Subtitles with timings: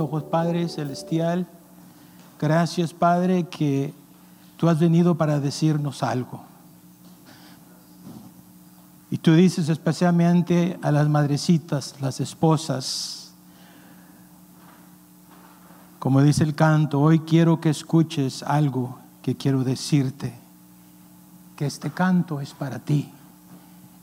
[0.00, 1.46] ojos, Padre Celestial.
[2.40, 3.92] Gracias, Padre, que
[4.56, 6.42] tú has venido para decirnos algo.
[9.10, 13.32] Y tú dices especialmente a las madrecitas, las esposas,
[16.04, 20.34] como dice el canto, hoy quiero que escuches algo que quiero decirte,
[21.56, 23.10] que este canto es para ti.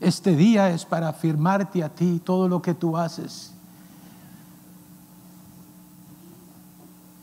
[0.00, 3.52] Este día es para afirmarte a ti todo lo que tú haces.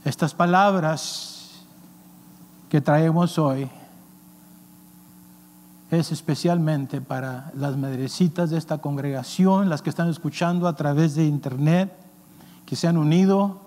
[0.05, 1.49] Estas palabras
[2.69, 3.69] que traemos hoy
[5.91, 11.25] es especialmente para las madrecitas de esta congregación, las que están escuchando a través de
[11.25, 11.91] internet,
[12.65, 13.59] que se han unido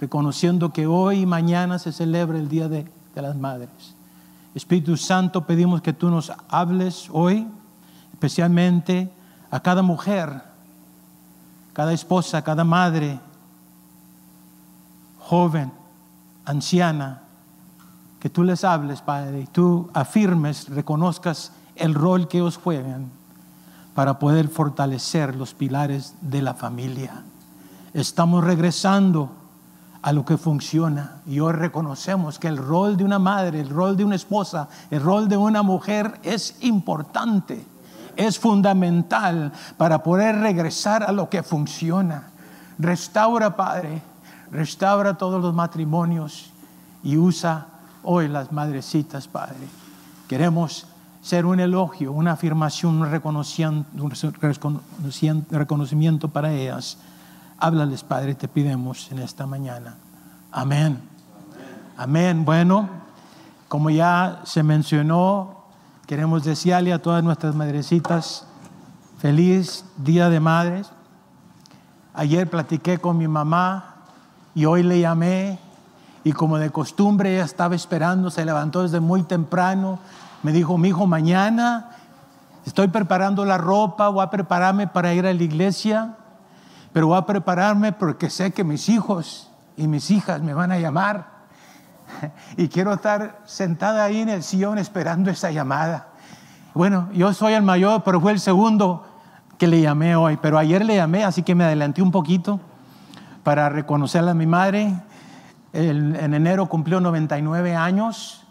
[0.00, 3.68] reconociendo que hoy y mañana se celebra el Día de, de las Madres.
[4.54, 7.46] Espíritu Santo, pedimos que tú nos hables hoy,
[8.14, 9.10] especialmente
[9.50, 10.42] a cada mujer,
[11.74, 13.20] cada esposa, cada madre,
[15.28, 15.72] joven,
[16.44, 17.22] anciana,
[18.20, 23.10] que tú les hables, Padre, y tú afirmes, reconozcas el rol que ellos juegan
[23.96, 27.24] para poder fortalecer los pilares de la familia.
[27.92, 29.30] Estamos regresando
[30.00, 33.96] a lo que funciona y hoy reconocemos que el rol de una madre, el rol
[33.96, 37.66] de una esposa, el rol de una mujer es importante,
[38.14, 42.28] es fundamental para poder regresar a lo que funciona.
[42.78, 44.02] Restaura, Padre,
[44.50, 46.50] restaura todos los matrimonios
[47.02, 47.66] y usa
[48.02, 49.68] hoy las madrecitas, Padre.
[50.28, 50.86] Queremos
[51.22, 53.10] ser un elogio, una afirmación, un
[55.50, 56.98] reconocimiento para ellas.
[57.58, 59.96] Háblales, Padre, te pidemos en esta mañana.
[60.52, 61.00] Amén.
[61.96, 62.44] Amén.
[62.44, 62.88] Bueno,
[63.68, 65.64] como ya se mencionó,
[66.06, 68.46] queremos desearle a todas nuestras madrecitas
[69.18, 70.90] feliz Día de Madres.
[72.14, 73.95] Ayer platiqué con mi mamá
[74.56, 75.60] y hoy le llamé
[76.24, 80.00] y como de costumbre ella estaba esperando, se levantó desde muy temprano,
[80.42, 81.90] me dijo, mi hijo, mañana
[82.66, 86.16] estoy preparando la ropa, voy a prepararme para ir a la iglesia
[86.96, 90.78] pero voy a prepararme porque sé que mis hijos y mis hijas me van a
[90.78, 91.26] llamar.
[92.56, 96.06] Y quiero estar sentada ahí en el sillón esperando esa llamada.
[96.72, 99.04] Bueno, yo soy el mayor, pero fue el segundo
[99.58, 100.38] que le llamé hoy.
[100.40, 102.60] Pero ayer le llamé, así que me adelanté un poquito
[103.46, 104.92] para reconocerle a mi madre.
[105.72, 108.42] en enero cumplió 99 años,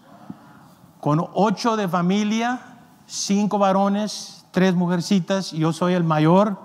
[1.02, 2.62] con ocho de familia,
[3.06, 5.52] cinco varones, tres mujercitas.
[5.52, 6.58] Yo soy el mayor.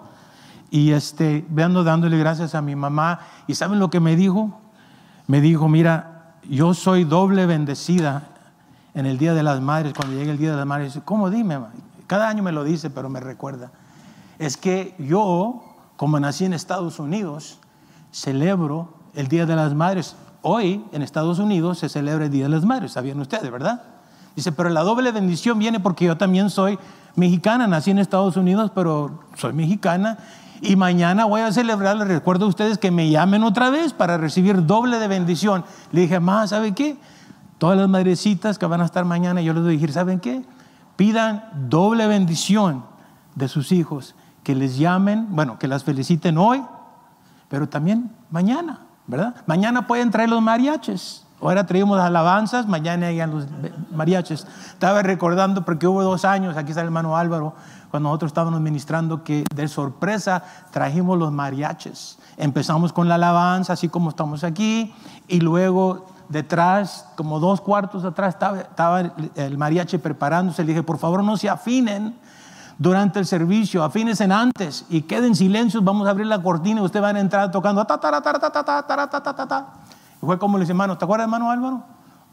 [0.71, 3.19] Y este, veando dándole gracias a mi mamá.
[3.49, 4.61] ¿Y saben lo que me dijo?
[5.27, 8.29] Me dijo, mira, yo soy doble bendecida
[8.95, 11.01] en el Día de las Madres, cuando llegue el Día de las Madres.
[11.05, 11.59] ¿Cómo dime?
[12.07, 13.73] Cada año me lo dice, pero me recuerda.
[14.39, 15.65] Es que yo,
[15.97, 17.59] como nací en Estados Unidos,
[18.13, 20.17] celebro el Día de las Madres.
[20.43, 23.83] Hoy en Estados Unidos se celebra el Día de las Madres, sabían ustedes, ¿verdad?
[24.37, 26.79] Dice, pero la doble bendición viene porque yo también soy
[27.17, 30.19] mexicana, nací en Estados Unidos, pero soy mexicana
[30.63, 34.19] y mañana voy a celebrar, les recuerdo a ustedes que me llamen otra vez para
[34.19, 35.65] recibir doble de bendición.
[35.93, 36.99] Le dije, más, ¿sabe qué?
[37.59, 40.43] Todas las madrecitas que van a estar mañana, yo les voy a decir, ¿saben qué?
[40.97, 42.85] Pidan doble bendición
[43.35, 46.63] de sus hijos, que les llamen, bueno, que las feliciten hoy,
[47.51, 48.79] pero también mañana,
[49.09, 49.35] ¿verdad?
[49.45, 51.27] Mañana pueden traer los mariaches.
[51.43, 53.47] Ahora traímos alabanzas, mañana llegan los
[53.93, 54.47] mariaches.
[54.69, 57.55] Estaba recordando porque hubo dos años, aquí está el hermano Álvaro,
[57.91, 62.19] cuando nosotros estábamos ministrando, que de sorpresa trajimos los mariachis.
[62.37, 64.95] Empezamos con la alabanza, así como estamos aquí,
[65.27, 69.01] y luego detrás, como dos cuartos atrás, estaba,
[69.35, 70.63] el mariachi preparándose.
[70.63, 72.17] Le dije, por favor, no se afinen
[72.81, 75.85] durante el servicio, afínense antes y queden silencios.
[75.85, 77.87] Vamos a abrir la cortina y ustedes van a entrar tocando.
[80.23, 81.85] Y fue como le dice, hermano, ¿te acuerdas, hermano Álvaro?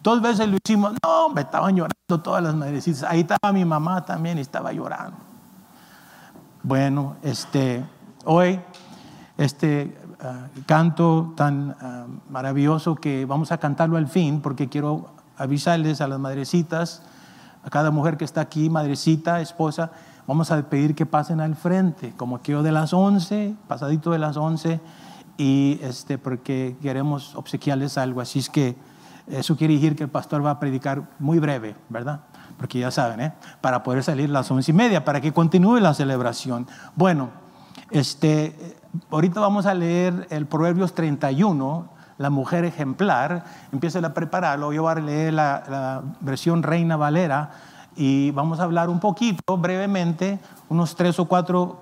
[0.02, 0.94] Dos veces lo hicimos.
[1.03, 3.03] No, me estaban llorando todas las madrecitas.
[3.03, 5.18] Ahí estaba mi mamá también estaba llorando.
[6.63, 7.86] Bueno, este,
[8.24, 8.62] hoy
[9.38, 16.00] este ah, canto tan ah, maravilloso que vamos a cantarlo al fin porque quiero avisarles
[16.00, 17.01] a las madrecitas,
[17.66, 19.92] a cada mujer que está aquí, madrecita, esposa,
[20.27, 24.19] vamos a pedir que pasen al frente, como que yo de las 11, pasadito de
[24.19, 24.79] las 11,
[25.38, 28.21] y este, porque queremos obsequiarles algo.
[28.21, 28.75] Así es que
[29.27, 32.21] eso quiere decir que el pastor va a predicar muy breve, ¿verdad?
[32.57, 33.33] porque ya saben, ¿eh?
[33.62, 36.68] para poder salir las once y media, para que continúe la celebración.
[36.95, 37.30] Bueno,
[37.91, 38.75] este,
[39.12, 41.88] ahorita vamos a leer el Proverbios 31,
[42.18, 43.45] la mujer ejemplar.
[43.71, 47.51] Empieza a prepararlo, yo voy a leer la, la versión Reina Valera
[47.97, 50.39] y vamos a hablar un poquito, brevemente,
[50.69, 51.81] unos tres o cuatro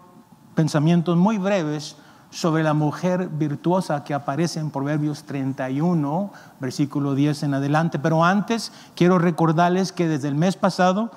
[0.56, 1.98] pensamientos muy breves
[2.32, 8.00] sobre la mujer virtuosa que aparece en Proverbios 31, versículo 10 en adelante.
[8.00, 11.12] Pero antes quiero recordarles que desde el mes pasado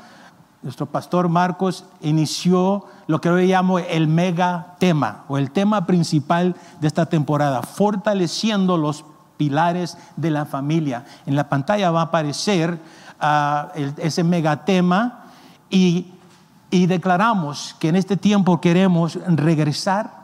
[0.63, 6.57] nuestro pastor Marcos inició lo que hoy llamo el mega tema o el tema principal
[6.81, 9.05] de esta temporada, fortaleciendo los
[9.37, 11.05] pilares de la familia.
[11.27, 12.81] En la pantalla va a aparecer
[13.21, 15.27] ah, ese mega tema
[15.71, 16.13] y,
[16.71, 20.19] y declaramos que en este tiempo queremos regresar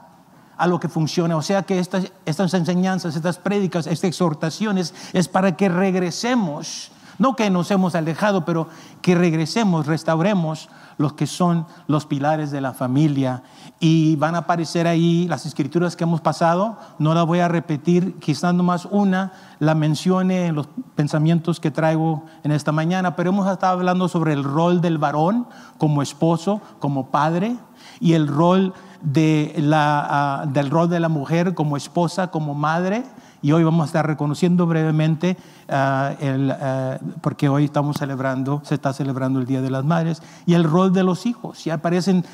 [0.57, 1.37] a lo que funciona.
[1.37, 7.37] O sea que estas, estas enseñanzas, estas prédicas, estas exhortaciones es para que regresemos no
[7.37, 8.69] que nos hemos alejado, pero
[9.01, 10.69] que regresemos, restauremos
[10.99, 13.43] los que son los pilares de la familia.
[13.81, 16.79] Y van a aparecer ahí las escrituras que hemos pasado.
[16.99, 22.25] No las voy a repetir, quizás nomás una la mencione en los pensamientos que traigo
[22.43, 25.47] en esta mañana, pero hemos estado hablando sobre el rol del varón
[25.79, 27.57] como esposo, como padre,
[28.01, 33.05] y el rol, de la, ah, del rol de la mujer como esposa, como madre
[33.45, 35.37] y hoy vamos a estar reconociendo brevemente,
[35.69, 40.23] ah, el, ah, porque hoy estamos celebrando, se está celebrando el Día de las Madres,
[40.47, 41.63] y el rol de los hijos.
[41.63, 42.25] Ya aparecen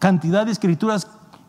[0.00, 1.06] cantidad de escrituras,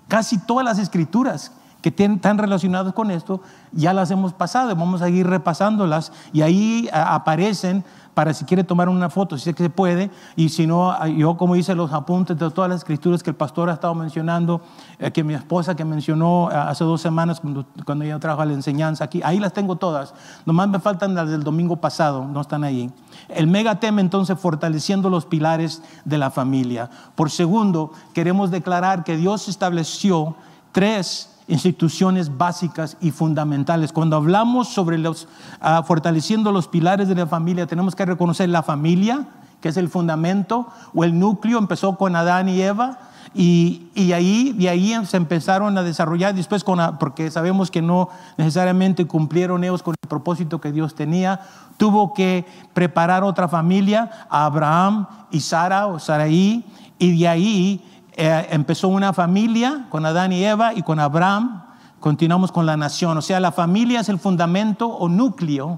[0.08, 3.42] casi todas las escrituras que están relacionadas con esto,
[3.72, 7.84] ya las hemos pasado, vamos a ir repasándolas, y ahí ah, aparecen
[8.18, 11.38] para si quiere tomar una foto, si es que se puede, y si no, yo
[11.38, 14.60] como hice los apuntes de todas las escrituras que el pastor ha estado mencionando,
[14.98, 19.04] eh, que mi esposa que mencionó eh, hace dos semanas cuando, ella trajo la enseñanza
[19.04, 20.16] aquí, ahí las tengo todas,
[20.48, 22.90] nomás me faltan las del domingo pasado, no están ahí.
[23.30, 26.90] El mega tema entonces fortaleciendo los pilares de la familia.
[27.14, 30.36] Por segundo, queremos declarar que Dios estableció
[30.72, 33.94] tres instituciones básicas y fundamentales.
[33.94, 35.28] Cuando hablamos sobre los
[35.62, 39.28] ah, fortaleciendo los pilares de la familia, tenemos que reconocer la familia,
[39.62, 43.00] que es el fundamento, o el núcleo, empezó con Adán y Eva,
[43.34, 48.10] y, y, ahí, de ahí se empezaron a desarrollar después, con, porque sabemos que no
[48.38, 51.42] necesariamente cumplieron ellos con el propósito que Dios tenía,
[51.78, 56.66] tuvo que preparar otra familia, a Abraham y Sara o Saraí,
[57.00, 61.62] y de ahí eh, empezó una familia con Adán y Eva y con Abraham,
[62.00, 63.16] continuamos con la nación.
[63.16, 65.78] O sea, la familia es el fundamento o núcleo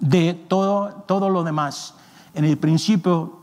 [0.00, 1.94] de todo, todo lo demás.
[2.34, 3.42] En el principio,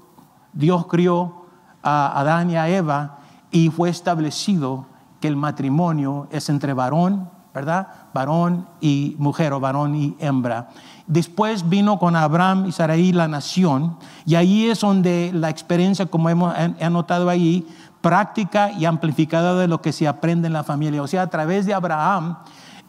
[0.51, 1.45] Dios crió
[1.81, 3.19] a Adán y a Eva
[3.51, 4.85] y fue establecido
[5.21, 7.87] que el matrimonio es entre varón, ¿verdad?
[8.13, 10.67] Varón y mujer o varón y hembra.
[11.05, 16.29] Después vino con Abraham y Sarai la nación y ahí es donde la experiencia, como
[16.29, 17.67] hemos anotado ahí,
[18.03, 21.01] práctica y amplificada de lo que se aprende en la familia.
[21.01, 22.37] O sea, a través de Abraham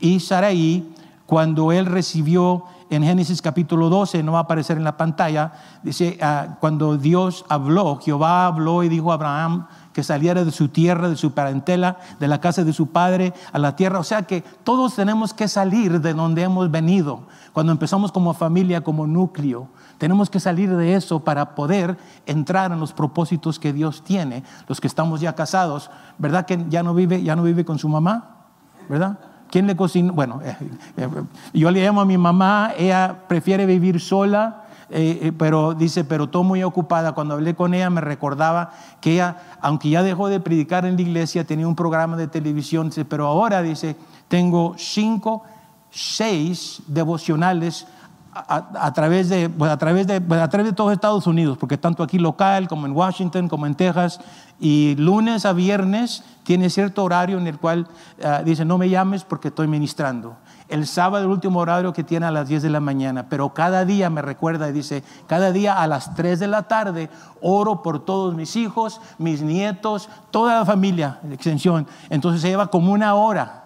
[0.00, 0.84] y Sarai,
[1.24, 5.52] cuando él recibió en Génesis capítulo 12, no va a aparecer en la pantalla,
[5.84, 10.68] dice, ah, cuando Dios habló, Jehová habló y dijo a Abraham que saliera de su
[10.68, 14.00] tierra, de su parentela, de la casa de su padre a la tierra.
[14.00, 17.20] O sea que todos tenemos que salir de donde hemos venido.
[17.52, 19.68] Cuando empezamos como familia, como núcleo,
[19.98, 21.96] tenemos que salir de eso para poder
[22.26, 24.42] entrar en los propósitos que Dios tiene.
[24.66, 27.88] Los que estamos ya casados, ¿verdad que ya no vive, ya no vive con su
[27.88, 28.48] mamá?
[28.88, 29.18] ¿Verdad?
[29.48, 30.10] ¿Quién le cocina?
[30.10, 30.56] Bueno, eh,
[30.96, 31.08] eh,
[31.52, 34.63] yo le llamo a mi mamá, ella prefiere vivir sola.
[34.90, 37.12] Eh, pero dice, pero todo muy ocupada.
[37.12, 41.02] Cuando hablé con ella me recordaba que ella, aunque ya dejó de predicar en la
[41.02, 43.96] iglesia, tenía un programa de televisión, pero ahora dice,
[44.28, 45.42] tengo cinco,
[45.90, 47.86] seis devocionales
[48.34, 51.78] a, través de, pues, a, través de, pues, a través de todos Estados Unidos, porque
[51.78, 54.20] tanto aquí local como en Washington, como en Texas,
[54.58, 57.86] y lunes a viernes tiene cierto horario en el cual
[58.24, 60.36] ah, dice, no me llames porque estoy ministrando.
[60.68, 63.84] El sábado el último horario que tiene a las 10 de la mañana, pero cada
[63.84, 67.10] día me recuerda y dice, cada día a las 3 de la tarde
[67.42, 71.86] oro por todos mis hijos, mis nietos, toda la familia, extensión.
[72.08, 73.64] Entonces se lleva como una hora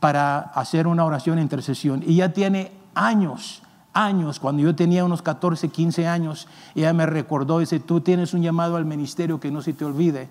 [0.00, 3.62] para hacer una oración de intercesión y ya tiene años
[3.94, 8.42] años, cuando yo tenía unos 14, 15 años, ella me recordó, dice, tú tienes un
[8.42, 10.28] llamado al ministerio que no se te olvide.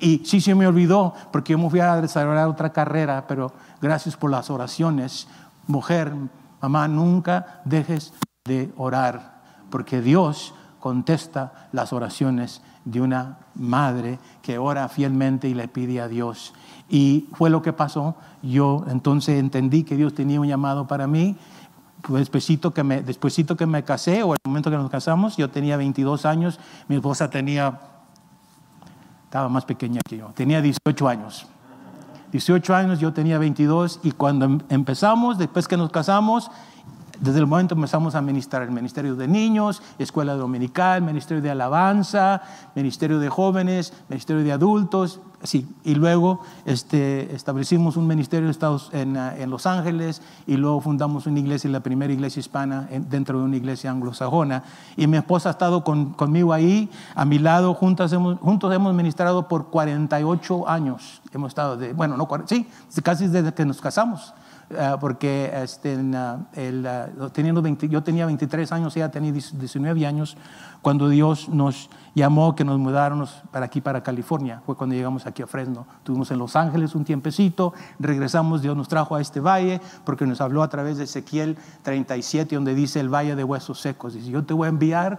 [0.00, 4.16] Y sí se me olvidó, porque yo me fui a desarrollar otra carrera, pero gracias
[4.16, 5.28] por las oraciones.
[5.66, 6.12] Mujer,
[6.60, 8.12] mamá, nunca dejes
[8.44, 15.68] de orar, porque Dios contesta las oraciones de una madre que ora fielmente y le
[15.68, 16.52] pide a Dios.
[16.90, 18.16] Y fue lo que pasó.
[18.42, 21.38] Yo entonces entendí que Dios tenía un llamado para mí
[22.12, 25.76] despuésito que me, despuésito que me casé o el momento que nos casamos, yo tenía
[25.76, 27.80] 22 años, mi esposa tenía,
[29.24, 31.46] estaba más pequeña que yo, tenía 18 años.
[32.34, 36.50] 18 años, yo tenía 22 y cuando em, empezamos, después que nos casamos,
[37.20, 42.42] desde el momento empezamos a ministrar el Ministerio de Niños, Escuela Dominical, Ministerio de Alabanza,
[42.74, 45.68] Ministerio de Jóvenes, Ministerio de Adultos, sí.
[45.84, 48.50] Y luego este, establecimos un ministerio
[48.92, 53.38] en, ah, en, Los Ángeles y luego fundamos una iglesia, la primera iglesia hispana dentro
[53.38, 54.64] de una iglesia anglosajona.
[54.96, 59.46] Y mi esposa ha estado conmigo ahí, a mi lado, juntos hemos, juntos hemos ministrado
[59.48, 61.20] por 48 años.
[61.32, 62.66] Hemos estado, de, bueno, no, sí,
[63.02, 64.34] casi desde que nos casamos.
[64.78, 70.36] Ah, porque este, el, ah, teniendo yo tenía 23 años, ella tenía 19 años,
[70.82, 74.62] cuando Dios nos llamó que nos mudáramos para aquí, para California.
[74.64, 75.86] Fue cuando llegamos aquí a Fresno.
[75.98, 80.40] Estuvimos en Los Ángeles un tiempecito, regresamos, Dios nos trajo a este valle, porque nos
[80.40, 84.14] habló a través de Ezequiel 37, donde dice el valle de huesos secos.
[84.14, 85.18] Dice, yo te voy a enviar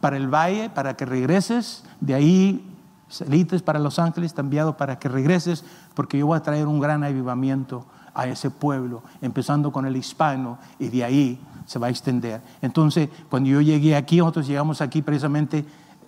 [0.00, 2.72] para el valle, para que regreses, de ahí
[3.08, 6.80] salites para Los Ángeles, te enviado para que regreses, porque yo voy a traer un
[6.80, 7.86] gran avivamiento
[8.16, 12.40] a ese pueblo, empezando con el hispano y de ahí se va a extender.
[12.62, 15.66] Entonces, cuando yo llegué aquí, nosotros llegamos aquí precisamente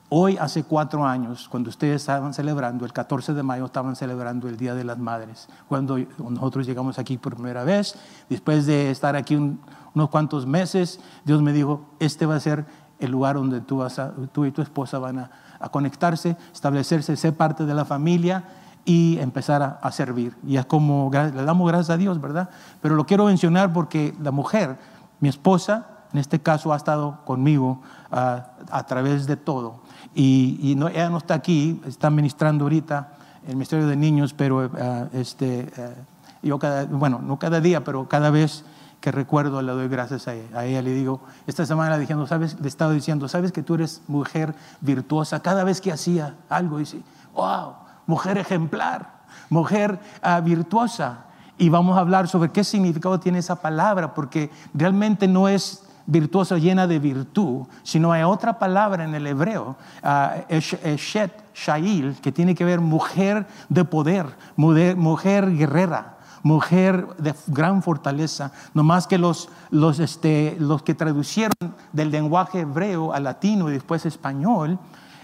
[0.09, 4.57] hoy, hace cuatro años, cuando ustedes estaban celebrando, el 14 de mayo estaban celebrando el
[4.57, 7.95] Día de las Madres, cuando nosotros llegamos aquí por primera vez,
[8.31, 12.65] después de estar aquí unos cuantos meses, Dios me dijo, este va a ser
[13.01, 14.01] el lugar donde tú, vas
[14.33, 18.45] tú y tu esposa van a, a conectarse, establecerse, ser parte de la familia
[18.89, 20.35] y empezar a, servir.
[20.47, 22.49] Y es como le damos gracias a Dios, ¿verdad?
[22.81, 24.79] Pero lo quiero mencionar porque la mujer,
[25.21, 29.83] mi esposa, en este caso ha estado conmigo ah, a través de todo.
[30.15, 33.13] Y, no, ella no está aquí, está ministrando ahorita
[33.47, 35.95] el Ministerio de Niños, pero ah, este, eh,
[36.43, 38.65] yo cada, bueno, no cada día, pero cada vez
[39.03, 40.59] que recuerdo le doy gracias a ella.
[40.59, 40.81] a ella.
[40.81, 42.59] Le digo, esta semana diciendo, ¿sabes?
[42.59, 45.41] le estaba diciendo, ¿sabes que tú eres mujer virtuosa?
[45.41, 47.03] Cada vez que hacía algo, dice,
[47.35, 47.75] wow,
[48.09, 51.27] mujer ejemplar, mujer ah, virtuosa.
[51.59, 56.57] Y vamos a hablar sobre qué significado tiene esa palabra, porque realmente no es virtuosa
[56.57, 62.55] llena de virtud, sino hay otra palabra en el hebreo, uh, eshet, shail, que tiene
[62.55, 69.49] que ver mujer de poder, mujer, guerrera mujer de gran fortaleza, no más que los,
[69.71, 74.79] los, este, los que traducieron del lenguaje hebreo al latino y después español,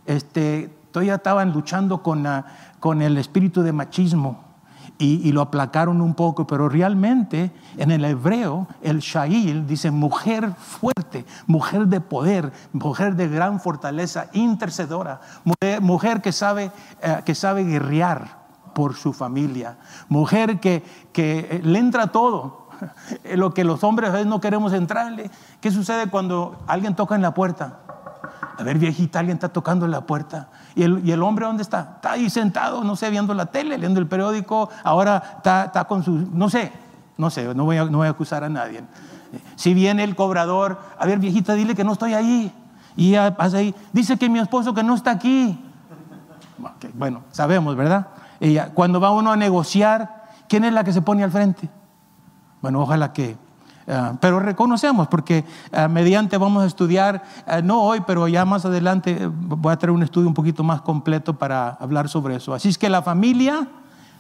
[0.06, 2.24] este, todavía estaban luchando con,
[2.78, 4.44] con el espíritu de machismo
[4.96, 11.26] y, lo aplacaron un poco, pero realmente en el hebreo el Shail dice mujer fuerte,
[11.48, 15.20] mujer de poder, mujer de gran fortaleza, intercedora,
[15.80, 16.70] mujer, que, sabe,
[17.02, 22.68] eh, que sabe guerrear por su familia, mujer que, que le entra todo.
[23.34, 25.30] Lo que los hombres a veces no queremos entrarle.
[25.60, 27.83] ¿Qué sucede cuando alguien toca en la puerta?
[28.56, 30.48] A ver, viejita, alguien está tocando la puerta.
[30.76, 31.94] ¿Y el, hombre dónde está?
[31.96, 34.70] Está ahí sentado, no sé, viendo la tele, leyendo el periódico.
[34.84, 36.72] Ahora está, con su, no sé,
[37.16, 38.82] no sé, no voy, a, no voy a acusar a nadie.
[39.56, 42.52] Si viene el cobrador, a ver, viejita, dile que no estoy ahí.
[42.96, 45.58] Y ya pasa ahí, dice que mi esposo que no está aquí.
[46.94, 48.06] bueno, sabemos, ¿verdad?
[48.38, 51.68] Ella, cuando va uno a negociar, ¿quién es la que se pone al frente?
[52.62, 53.36] Bueno, ojalá que
[53.86, 58.64] Ah, pero reconocemos, porque ah, mediante vamos a estudiar, ah, no hoy, pero ya más
[58.64, 62.54] adelante eh, voy a traer un estudio un poquito más completo para hablar sobre eso.
[62.54, 63.68] Así es que la familia,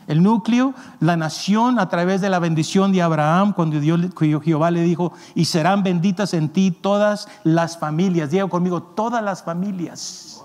[0.06, 4.82] el núcleo, la nación a través de la bendición de Abraham, cuando Dios, Jehová le
[4.82, 8.30] dijo, y serán benditas en ti todas las familias.
[8.30, 10.43] Diga conmigo, todas las familias.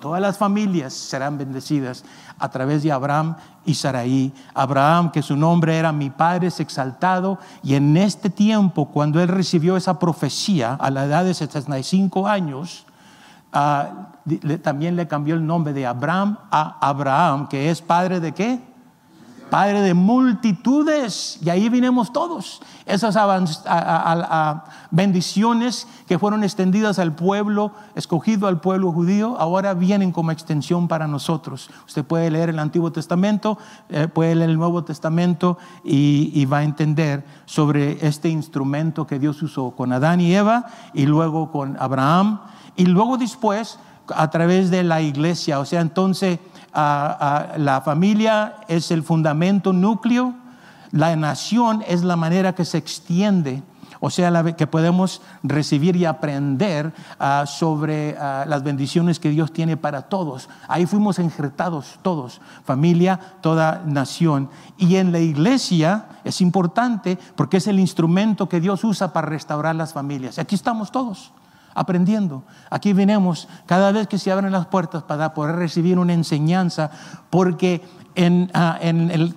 [0.00, 2.04] Todas las familias serán bendecidas
[2.38, 4.32] a través de Abraham y Saraí.
[4.54, 7.38] Abraham, que su nombre era mi padre, es exaltado.
[7.62, 12.86] Y en este tiempo, cuando él recibió esa profecía a la edad de 75 años,
[13.52, 14.08] ah,
[14.62, 18.60] también le cambió el nombre de Abraham a Abraham, que es padre de qué?
[19.50, 22.60] Padre de multitudes, y ahí vinimos todos.
[22.86, 23.16] Esas
[24.90, 31.06] bendiciones que fueron extendidas al pueblo, escogido al pueblo judío, ahora vienen como extensión para
[31.06, 31.70] nosotros.
[31.86, 36.58] Usted puede leer el Antiguo Testamento, eh, puede leer el Nuevo Testamento y, y va
[36.58, 41.76] a entender sobre este instrumento que Dios usó con Adán y Eva y luego con
[41.78, 42.40] Abraham
[42.76, 43.78] y luego después
[44.14, 45.58] a través de la iglesia.
[45.58, 46.38] O sea, entonces
[46.78, 50.34] la familia es el fundamento núcleo,
[50.92, 53.62] la nación es la manera que se extiende,
[54.00, 59.52] o sea, la, que podemos recibir y aprender ah, sobre ah, las bendiciones que Dios
[59.52, 60.48] tiene para todos.
[60.68, 64.50] Ahí fuimos injertados todos, familia, toda nación.
[64.76, 69.74] Y en la iglesia es importante porque es el instrumento que Dios usa para restaurar
[69.74, 70.38] las familias.
[70.38, 71.32] Aquí estamos todos.
[71.74, 72.44] Aprendiendo.
[72.70, 76.90] Aquí venimos cada vez que se abren las puertas para poder recibir una enseñanza,
[77.30, 77.82] porque
[78.14, 78.80] en, ah,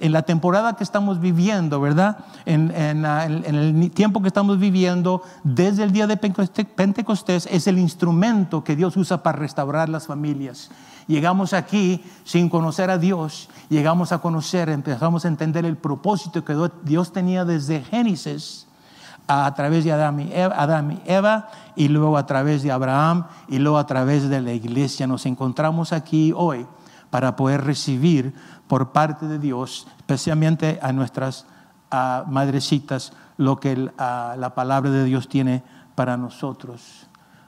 [0.01, 2.17] la temporada que estamos viviendo, ¿verdad?
[2.45, 2.73] En,
[3.05, 8.63] ah, en, el tiempo que estamos viviendo, desde el día de Pentecostés, es el instrumento
[8.63, 10.71] que Dios usa para restaurar las familias.
[11.07, 16.55] Llegamos aquí sin conocer a Dios, llegamos a conocer, empezamos a entender el propósito que
[16.83, 18.67] Dios tenía desde Génesis
[19.31, 23.77] a través de Adán y, y Eva y luego a través de Abraham y luego
[23.77, 25.07] a través de la iglesia.
[25.07, 26.65] Nos encontramos aquí hoy
[27.09, 28.33] para poder recibir
[28.67, 31.45] por parte de Dios, especialmente a nuestras
[32.27, 35.63] madrecitas, lo que la palabra de Dios tiene
[35.95, 37.07] para nosotros.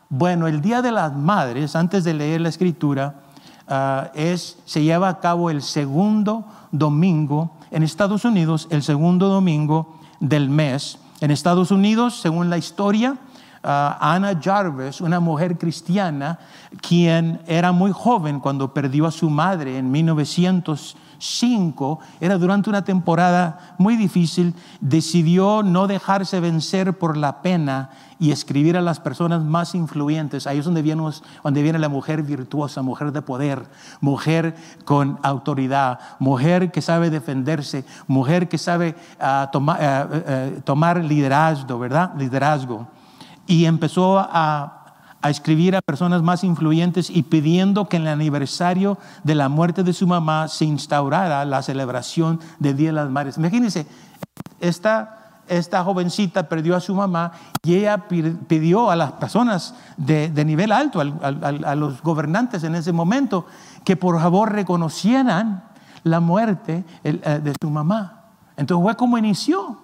[0.10, 3.22] Bueno, el Día de las Madres, antes de leer la escritura,
[3.68, 9.98] ah, es, se lleva a cabo el segundo domingo en Estados Unidos, el segundo domingo
[10.20, 11.00] del mes.
[11.24, 13.18] En Estados Unidos, según la historia, uh,
[13.64, 16.38] Anna Jarvis, una mujer cristiana,
[16.82, 23.74] quien era muy joven cuando perdió a su madre en 1905, era durante una temporada
[23.78, 27.92] muy difícil, decidió no dejarse vencer por la pena
[28.24, 30.48] y escribir a las personas más influyentes.
[30.48, 31.04] Ahí es donde viene,
[31.44, 33.66] donde viene la mujer virtuosa, mujer de poder,
[34.00, 41.04] mujer con autoridad, mujer que sabe defenderse, mujer que sabe uh, toma, uh, uh, tomar
[41.04, 42.14] liderazgo, ¿verdad?
[42.18, 42.88] Liderazgo.
[43.46, 48.98] Y empezó a, a escribir a personas más influyentes y pidiendo que en el aniversario
[49.26, 53.38] de la muerte de su mamá se instaurara la celebración del Día de las Madres.
[53.38, 53.86] Imagínense,
[54.62, 57.34] esta esta jovencita perdió a su mamá
[57.64, 63.46] y ella pidió a las personas de, nivel alto, a los gobernantes en ese momento,
[63.84, 65.64] que por favor reconocieran
[66.04, 67.12] la muerte eh,
[67.44, 68.24] de su mamá.
[68.58, 69.80] Entonces fue como inició.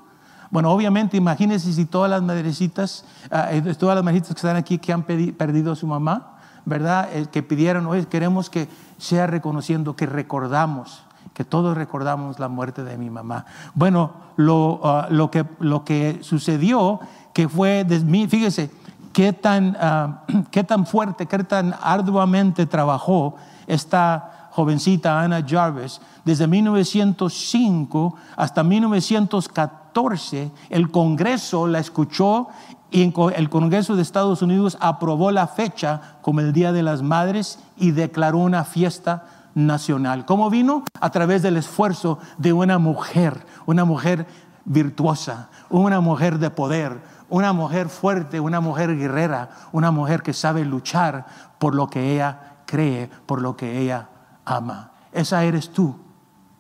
[0.52, 4.80] Bueno, obviamente, imagínense si todas las madrecitas, ah, eh, todas las madrecitas que están aquí
[4.80, 7.10] que han perdido a su mamá, ¿verdad?
[7.32, 11.04] Que pidieron, hoy queremos que sea reconociendo, que recordamos
[11.40, 13.46] que todos recordamos la muerte de mi mamá.
[13.74, 17.00] Bueno, lo, ah, lo, que, lo que sucedió,
[17.32, 17.88] que fue,
[18.30, 18.70] fíjese,
[19.14, 23.36] qué tan, uh, qué tan fuerte, qué tan arduamente trabajó
[23.68, 26.02] esta jovencita Ana Jarvis.
[26.26, 32.50] Desde 1905 hasta 1914, el Congreso la escuchó
[32.92, 37.60] y el Congreso de Estados Unidos aprobó la fecha como el Día de las Madres
[37.78, 40.26] y declaró una fiesta nacional.
[40.26, 40.84] ¿Cómo vino?
[41.00, 44.28] A través del esfuerzo de una mujer, una mujer
[44.66, 50.66] virtuosa, una mujer de poder, una mujer fuerte, una mujer guerrera, una mujer que sabe
[50.66, 51.26] luchar
[51.58, 54.10] por lo que ella cree, por lo que ella
[54.46, 54.92] ama.
[55.12, 55.96] Esa eres tú,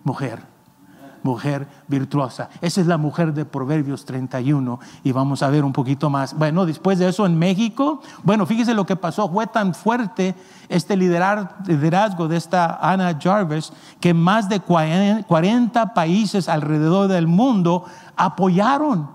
[0.04, 0.49] mujer
[1.24, 2.50] mujer virtuosa.
[2.62, 6.34] Esa es la mujer de Proverbios 31 y vamos a ver un poquito más.
[6.34, 10.36] Bueno, después de eso en México, bueno, fíjese lo que pasó, fue tan fuerte
[10.70, 19.10] este liderazgo de esta Ana Jarvis que más de 40 países alrededor del mundo apoyaron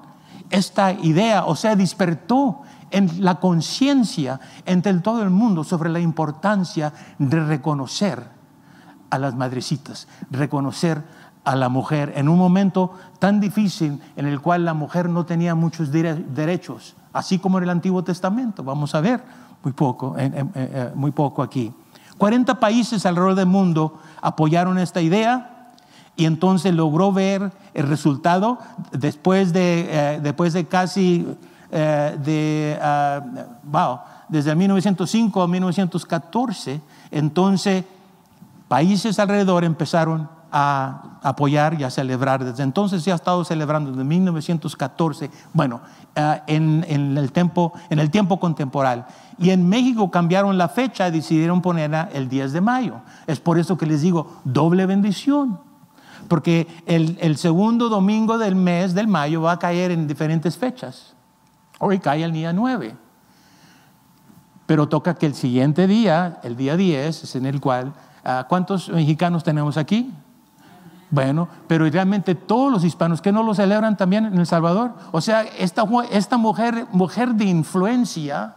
[0.50, 6.92] esta idea, o sea, despertó en la conciencia entre todo el mundo sobre la importancia
[7.18, 8.28] de reconocer
[9.10, 11.02] a las madrecitas, reconocer
[11.44, 15.54] a la mujer en un momento tan difícil en el cual la mujer no tenía
[15.54, 18.64] muchos derechos, así como en el Antiguo Testamento.
[18.64, 19.22] Vamos a ver
[19.62, 21.72] muy poco, eh, muy poco aquí.
[22.18, 25.72] 40 países alrededor del mundo apoyaron esta idea
[26.16, 28.59] y entonces logró ver el resultado
[28.92, 31.26] después de, eh, después de casi
[31.70, 33.20] eh, de, ah,
[34.28, 36.80] desde 1905 a 1914,
[37.11, 37.85] entonces
[38.68, 42.44] países alrededor empezaron a apoyar y a celebrar.
[42.44, 45.80] Desde entonces se ha estado celebrando desde 1914, bueno,
[46.14, 46.84] eh, en,
[47.18, 49.04] el tiempo, en el tiempo contemporáneo.
[49.36, 53.00] Y en México cambiaron la fecha y decidieron ponerla el 10 de mayo.
[53.26, 55.58] Es por eso que les digo, doble bendición.
[56.28, 61.14] Porque el, el segundo domingo del mes del mayo va a caer en diferentes fechas.
[61.80, 62.94] Hoy cae el día 9.
[64.66, 67.92] Pero toca que el siguiente día, el día 10, es en el cual,
[68.24, 70.14] ah, ¿cuántos mexicanos tenemos aquí?
[71.14, 74.94] Bueno, pero realmente todos los hispanos que no lo celebran también en El Salvador.
[75.12, 78.57] O sea, esta, esta mujer, mujer de influencia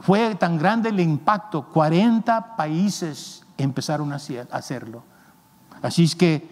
[0.00, 4.18] fue tan grande el impacto, 40 países empezaron a
[4.50, 5.04] hacerlo.
[5.80, 6.50] Así es que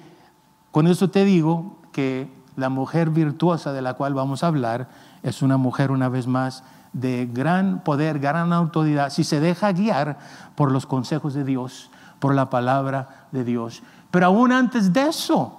[0.71, 4.89] con eso te digo que la mujer virtuosa de la cual vamos a hablar
[5.25, 10.21] es una mujer una vez más de gran poder, gran autoridad, si se deja guiar
[10.55, 13.83] por los consejos de Dios, por la palabra de Dios.
[14.11, 15.59] Pero aún antes de eso,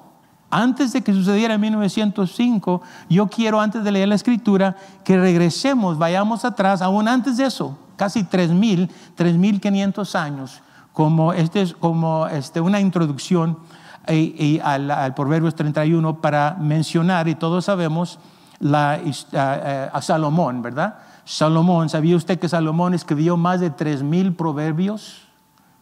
[0.51, 5.99] Antes de que sucediera en 1905, yo quiero, antes de leer la escritura, que regresemos,
[5.99, 12.79] vayamos atrás, aún antes de eso, casi 3.000, 3.500 años, como, este, como este, una
[12.79, 13.59] introducción
[14.07, 18.17] y, al, Proverbios 31 para mencionar, y todos sabemos,
[18.73, 18.97] a,
[19.93, 20.95] a Salomón, ¿verdad?
[21.25, 25.28] Salomón, ¿sabía usted que Salomón escribió más de 3.000 proverbios?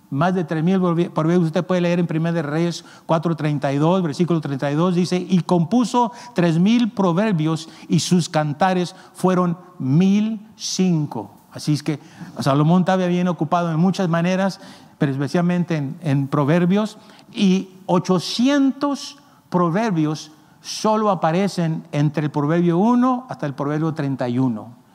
[0.09, 1.43] Más de 3.000 proverbios.
[1.43, 7.67] Usted puede leer en 1 de Reyes 4.32, versículo 32, dice, y compuso 3.000 proverbios
[7.89, 11.29] y sus cantares fueron 1.005.
[11.51, 11.99] Así es que
[12.39, 14.61] Salomón estaba bien ocupado en muchas maneras,
[14.97, 16.97] pero especialmente en, en proverbios,
[17.33, 19.17] y 800
[19.49, 24.86] proverbios solo aparecen entre el proverbio 1 hasta el proverbio 31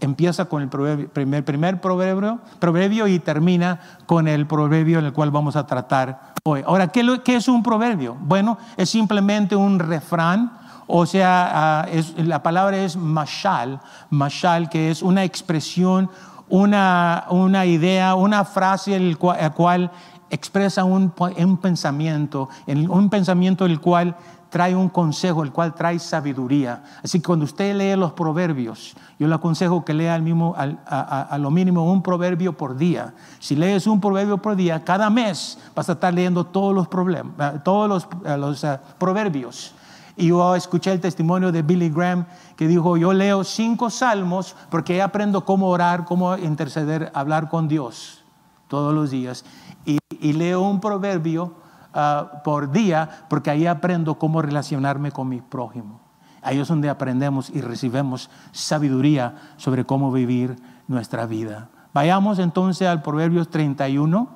[0.00, 5.30] empieza con el primer, primer proverbio, proverbio, y termina con el proverbio en el cual
[5.30, 6.62] vamos a tratar hoy.
[6.66, 8.16] Ahora, ¿qué, es un proverbio?
[8.20, 10.52] Bueno, es simplemente un refrán,
[10.86, 13.80] o sea, ah, la palabra es mashal,
[14.10, 16.10] mashal, que es una expresión,
[16.48, 19.90] una, una idea, una frase el cual, cual
[20.30, 24.16] expresa un, un pensamiento, un pensamiento el cual
[24.50, 26.82] trae un consejo, el cual trae sabiduría.
[27.02, 31.36] Así que cuando usted lee los proverbios, yo le aconsejo que lea al mismo, a,
[31.38, 33.14] lo mínimo un proverbio por día.
[33.38, 37.54] Si lees un proverbio por día, cada mes vas a estar leyendo todos los, problemas,
[37.54, 39.74] eh, todos los, eh, los eh, proverbios.
[40.16, 45.00] Y yo escuché el testimonio de Billy Graham que dijo, yo leo cinco salmos porque
[45.00, 48.24] aprendo cómo orar, cómo interceder, hablar con Dios
[48.66, 49.44] todos los días.
[49.84, 51.54] Y, y leo un proverbio
[51.94, 56.00] Ah, por día, porque ahí aprendo cómo relacionarme con mi prójimo.
[56.42, 61.70] Ahí es donde aprendemos y recibimos sabiduría sobre cómo vivir nuestra vida.
[61.94, 64.28] Vayamos entonces al Proverbios 31,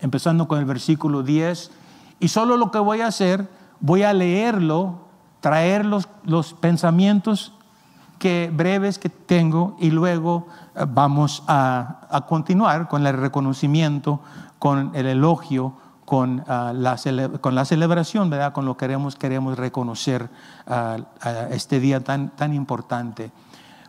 [0.00, 1.70] empezando con el versículo 10.
[2.18, 4.98] Y solo lo que voy a hacer, voy a leerlo,
[5.40, 7.52] traer los, los pensamientos
[8.18, 14.20] que, breves que tengo y luego eh, vamos a, a continuar con el reconocimiento,
[14.58, 16.96] con el elogio con, ah, la,
[17.40, 18.52] con la celebración, ¿verdad?
[18.52, 20.30] Con lo que queremos, queremos reconocer
[20.66, 21.02] uh,
[21.50, 23.32] este día tan, tan importante.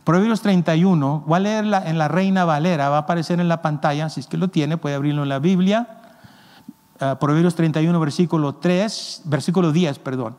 [0.03, 4.09] Proverbios 31, voy a leerla en la Reina Valera, va a aparecer en la pantalla,
[4.09, 5.87] si es que lo tiene, puede abrirlo en la Biblia.
[7.19, 10.35] Proverbios 31, versículo 3, versículo 10, perdón.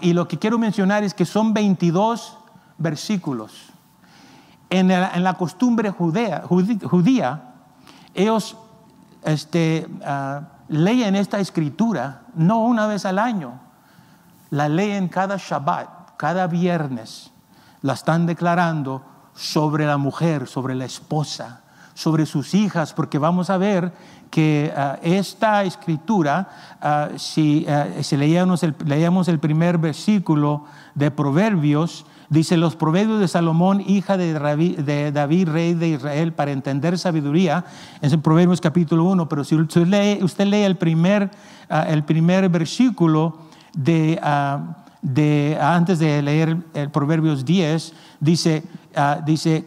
[0.00, 2.38] y lo que quiero mencionar es que son 22
[2.78, 3.52] versículos.
[4.70, 7.52] En, la costumbre judía
[8.14, 8.56] ellos
[9.24, 9.86] este,
[10.72, 13.60] leen esta escritura no una vez al año,
[14.50, 17.30] la leen cada Shabbat, cada viernes,
[17.82, 19.02] la están declarando
[19.34, 21.60] sobre la mujer, sobre la esposa,
[21.94, 23.92] sobre sus hijas, porque vamos a ver
[24.30, 26.48] que ah, esta escritura,
[26.80, 34.16] ah, si, el, leíamos el primer versículo de Proverbios, Dice los proverbios de Salomón, hija
[34.16, 37.66] de David, rey de Israel, para entender sabiduría.
[38.00, 41.30] Es en Proverbios capítulo 1, pero si usted lee, usted lee el, primer,
[41.68, 43.36] ah, el primer versículo
[43.74, 48.62] de, ah, de, antes de leer el Proverbios 10, dice,
[48.96, 49.66] ah, dice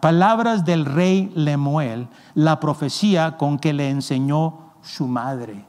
[0.00, 5.66] palabras del rey Lemuel, la profecía con que le enseñó su madre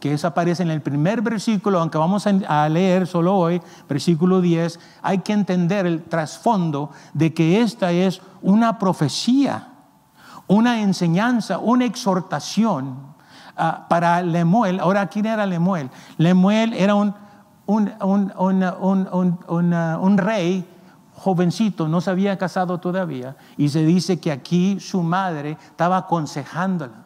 [0.00, 4.80] que eso aparece en el primer versículo, aunque vamos a leer solo hoy, versículo 10,
[5.02, 9.68] hay que entender el trasfondo de que esta es una profecía,
[10.46, 12.96] una enseñanza, una exhortación
[13.56, 14.80] ah, para Lemuel.
[14.80, 15.90] Ahora, ¿quién era Lemuel?
[16.16, 17.14] Lemuel era un,
[17.66, 20.66] un, un, un rey
[21.14, 27.01] jovencito, no se había casado todavía, y se dice que aquí su madre estaba aconsejándola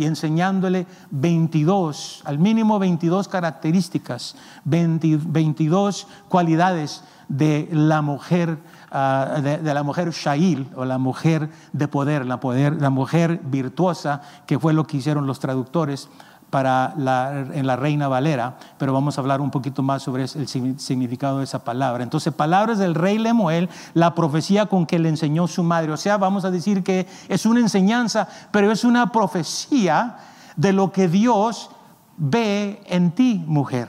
[0.00, 4.34] y enseñándole 22, al mínimo 22 características,
[4.64, 8.56] 22 cualidades de la mujer,
[8.90, 14.72] ah, de, la mujer Shail o la mujer de poder, la mujer virtuosa, que fue
[14.72, 16.08] lo que hicieron los traductores
[16.50, 20.48] para la, en la Reina Valera, pero vamos a hablar un poquito más sobre el
[20.48, 22.02] significado de esa palabra.
[22.02, 25.92] Entonces, palabras del rey Lemuel, la profecía con que le enseñó su madre.
[25.92, 30.16] O sea, vamos a decir que es una enseñanza, pero es una profecía
[30.56, 31.70] de lo que Dios
[32.16, 33.88] ve en ti, mujer.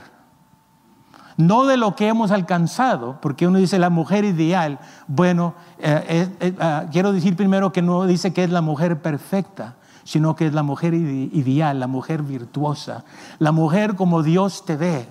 [1.38, 4.78] No de lo que hemos alcanzado, porque uno dice la mujer ideal.
[5.08, 9.76] Bueno, eh, ah, quiero decir primero que no dice que es la mujer perfecta
[10.12, 13.06] sino que es la mujer ideal, la mujer virtuosa,
[13.40, 15.08] la mujer como Dios te ve.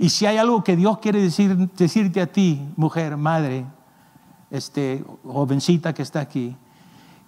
[0.00, 3.66] Y si hay algo que Dios quiere decir, decirte a ti, mujer, madre,
[4.50, 6.56] este, jovencita que está aquí,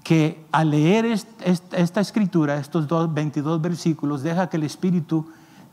[0.02, 5.24] que al leer esta escritura, estos dos, 22 versículos, deja que el Espíritu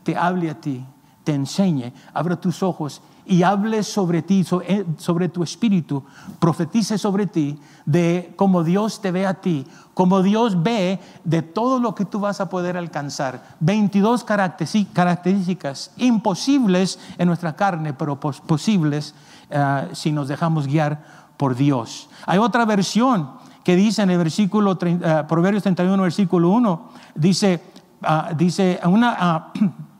[0.04, 0.86] te hable a ti,
[1.24, 6.02] te enseñe, abra tus ojos y hable sobre ti, eh, sobre tu espíritu,
[6.38, 11.80] profetice sobre ti de cómo Dios te ve a ti, cómo Dios ve de todo
[11.80, 13.56] lo que tú vas a poder alcanzar.
[13.60, 19.14] 22 características imposibles en nuestra carne, pero posibles
[19.50, 21.04] eh, si nos dejamos guiar
[21.36, 22.08] por Dios.
[22.26, 23.30] Hay otra versión
[23.66, 27.60] que dice en el versículo, uh, Proverbios 31, versículo 1, dice,
[28.00, 29.52] uh, dice, una,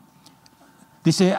[1.06, 1.36] dice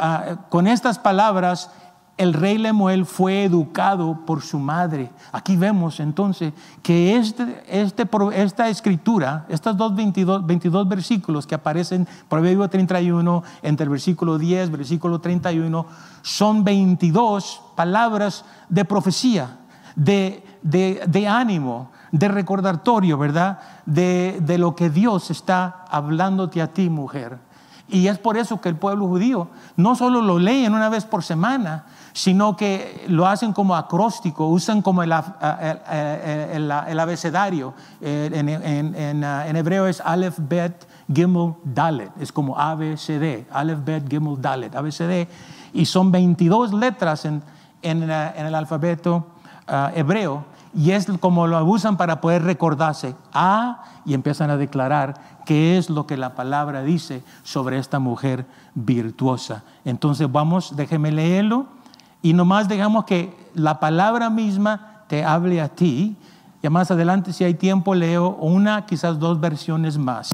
[0.48, 1.70] con estas palabras,
[2.16, 5.12] el rey Lemuel fue educado por su madre.
[5.34, 12.08] Aquí vemos entonces que este, este, esta escritura, estos dos 22, 22 versículos que aparecen,
[12.30, 15.86] Proverbio 31, entre el versículo 10, versículo 31,
[16.22, 19.60] son 22 palabras de profecía,
[19.96, 23.60] de, de, de ánimo, de recordatorio, ¿verdad?
[23.86, 27.47] De, de lo que Dios está hablándote a ti, mujer.
[27.90, 29.48] Y es por eso que el pueblo judío
[29.78, 34.82] no solo lo leen una vez por semana, sino que lo hacen como acróstico, usan
[34.82, 37.74] como el, el, abecedario.
[38.02, 42.12] En, en, en, hebreo es Aleph, Bet, Gimel, Dalet.
[42.20, 45.28] Es como ABCD, Aleph, Bet, Gimel, Dalet, ABCD.
[45.74, 47.44] Y son 22 letras en,
[47.82, 49.28] el alfabeto
[49.68, 53.16] ah, hebreo y es como lo usan para poder recordarse.
[53.34, 58.46] Ah, y empiezan a declarar qué es lo que la palabra dice sobre esta mujer
[58.76, 59.64] virtuosa.
[59.86, 61.66] Entonces vamos, déjeme leerlo
[62.22, 66.16] y nomás dejamos que la palabra misma te hable a ti.
[66.62, 70.32] Y más adelante, si hay tiempo, leo una, quizás dos versiones más.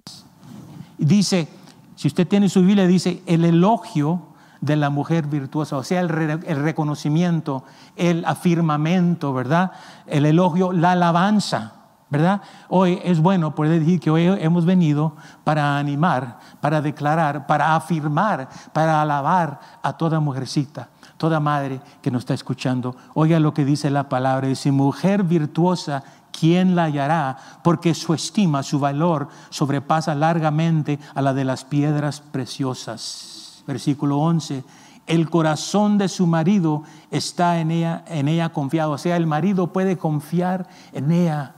[0.97, 1.47] Dice,
[1.95, 4.32] si usted tiene su Biblia, dice, el elogio
[4.63, 7.65] de la mujer virtuosa, o sea, el, reconocimiento,
[7.97, 9.73] el afirmamento, ¿verdad?
[10.07, 11.73] El elogio, la alabanza,
[12.09, 12.41] ¿verdad?
[12.69, 18.47] Hoy es bueno poder decir que hoy hemos venido para animar, para declarar, para afirmar,
[18.71, 22.95] para alabar a toda mujercita, toda madre que nos está escuchando.
[23.15, 27.35] Oiga lo que dice la palabra, dice, mujer virtuosa, ¿quién la hallará?
[27.63, 33.32] Porque su estima, su valor sobrepasa largamente a la de las piedras preciosas
[33.65, 34.63] versículo 11,
[35.07, 38.91] el corazón de su marido está en ella, en ella confiado.
[38.91, 41.55] O sea, el marido puede confiar en ella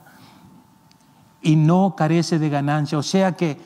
[1.42, 2.98] y no carece de ganancia.
[2.98, 3.60] O sea que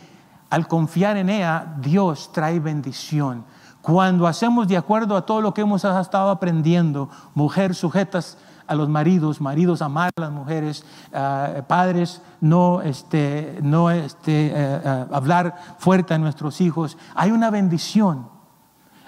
[0.49, 3.45] al confiar en ella, Dios trae bendición.
[3.81, 8.37] Cuando hacemos de acuerdo a todo lo que hemos estado aprendiendo, mujer sujetas
[8.69, 14.53] a los maridos, maridos amar a las mujeres, ah, padres no, este, no este, eh,
[14.55, 16.95] eh, hablar fuerte a nuestros hijos.
[17.15, 18.27] Hay una bendición,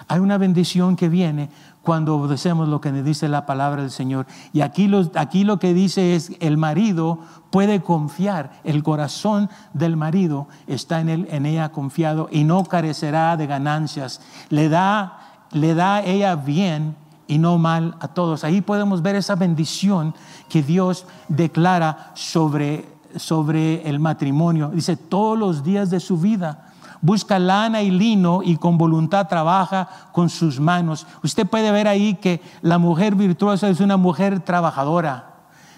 [0.08, 1.48] hay una bendición que viene
[1.82, 4.26] cuando obedecemos lo que nos dice la palabra del Señor.
[4.52, 7.20] Y aquí, aquí lo que dice es, el marido
[7.50, 13.36] puede confiar, el corazón del marido está en, él, en ella confiado y no carecerá
[13.36, 14.20] de ganancias.
[14.48, 16.96] Le da, le da ella bien
[17.32, 18.44] y no mal a todos.
[18.44, 20.14] Ahí podemos ver esa bendición
[20.50, 24.68] que Dios declara sobre, sobre el matrimonio.
[24.68, 26.68] Dice, todos los días de su vida
[27.00, 31.06] busca lana y lino y con voluntad trabaja con sus manos.
[31.22, 35.30] Usted puede ver ahí que la mujer virtuosa es una mujer trabajadora,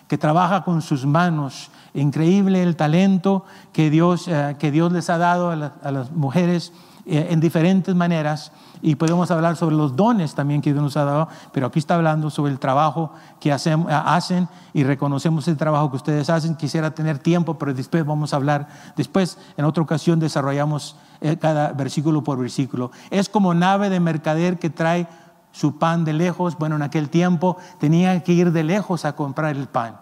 [0.09, 1.71] que trabaja con sus manos.
[1.95, 6.73] Increíble el talento que Dios, eh, que Dios les ha dado a, las mujeres
[7.07, 8.51] eh, en diferentes maneras
[8.85, 11.95] y podemos hablar sobre los dones también que Dios nos ha dado, pero aquí está
[11.95, 16.55] hablando sobre el trabajo que hacen, y reconocemos el trabajo que ustedes hacen.
[16.55, 21.73] Quisiera tener tiempo, pero después vamos a hablar, después en otra ocasión desarrollamos eh, cada
[21.73, 22.91] versículo por versículo.
[23.09, 25.09] Es como nave de mercader que trae
[25.51, 26.59] su pan de lejos.
[26.59, 29.97] Bueno, en aquel tiempo tenía que ir de lejos a comprar el pan.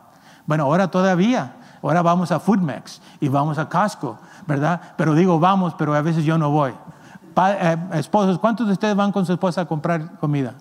[0.44, 1.54] Bueno, ahora todavía.
[1.82, 4.80] Ahora vamos a Foodmax y vamos a Costco, ¿verdad?
[4.96, 6.72] Pero digo vamos, pero a veces yo no voy.
[7.36, 10.54] Eh, esposos, ¿cuántos de ustedes van con su esposa a comprar comida?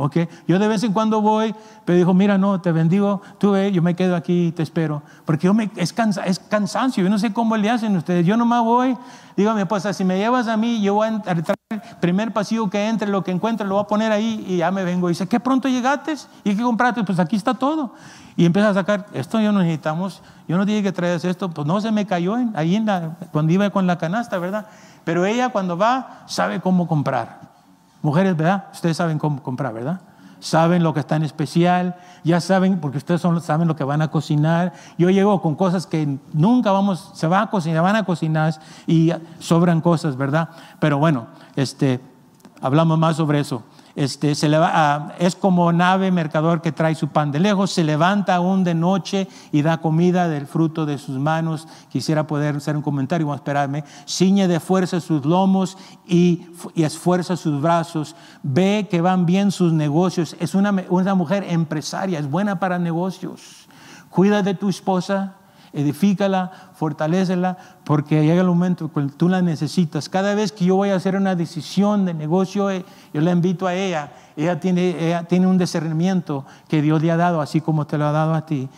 [0.00, 0.16] ¿Ok?
[0.46, 1.52] Yo de vez en cuando voy,
[1.84, 5.02] pero dijo, mira, no, te bendigo, tú ve, yo me quedo aquí y te espero.
[5.24, 5.92] Porque yo me, es,
[6.24, 8.24] es cansancio, yo no sé cómo le hacen ustedes.
[8.24, 8.96] Yo nomás voy,
[9.36, 12.32] digo a mi esposa, si me llevas a mí, yo voy a entrar, el primer
[12.32, 15.08] pasillo que entre, lo que encuentre, lo voy a poner ahí y ya me vengo.
[15.08, 16.14] Y dice, ¿qué pronto llegaste?
[16.44, 17.02] ¿Y qué compraste?
[17.02, 17.92] Pues aquí está todo.
[18.36, 21.66] Y empieza a sacar, esto yo no necesitamos, yo no dije que traes esto, pues
[21.66, 22.86] no se me cayó ahí en
[23.32, 24.66] cuando iba con la canasta, ¿verdad?
[25.04, 27.40] Pero ella cuando va sabe cómo comprar.
[28.02, 28.66] Mujeres, ¿verdad?
[28.72, 30.00] Ustedes saben cómo comprar, ¿verdad?
[30.40, 34.08] Saben lo que está en especial, ya saben, porque ustedes saben lo que van a
[34.08, 34.72] cocinar.
[34.96, 38.54] Yo llego con cosas que nunca vamos, se van a cocinar, van a cocinar
[38.86, 40.50] y sobran cosas, ¿verdad?
[40.78, 42.00] Pero bueno, este,
[42.60, 43.64] hablamos más sobre eso.
[43.98, 48.72] Este, es como nave mercador que trae su pan de lejos, se levanta aún de
[48.72, 51.66] noche y da comida del fruto de sus manos.
[51.88, 53.82] Quisiera poder hacer un comentario, vamos a esperarme.
[54.06, 58.14] Ciñe de fuerza sus lomos y, esfuerza sus brazos.
[58.44, 60.36] Ve que van bien sus negocios.
[60.38, 60.70] Es una
[61.16, 63.66] mujer empresaria, es buena para negocios.
[64.10, 65.37] Cuida de tu esposa,
[65.72, 70.08] edifícala, fortalecela, porque llega el momento cuando tú la necesitas.
[70.08, 73.66] Cada vez que yo voy a hacer una decisión de negocio, eh, yo la invito
[73.66, 74.12] a ella.
[74.36, 78.06] Ella tiene, ella tiene un discernimiento que Dios le ha dado, así como te lo
[78.06, 78.68] ha dado a ti.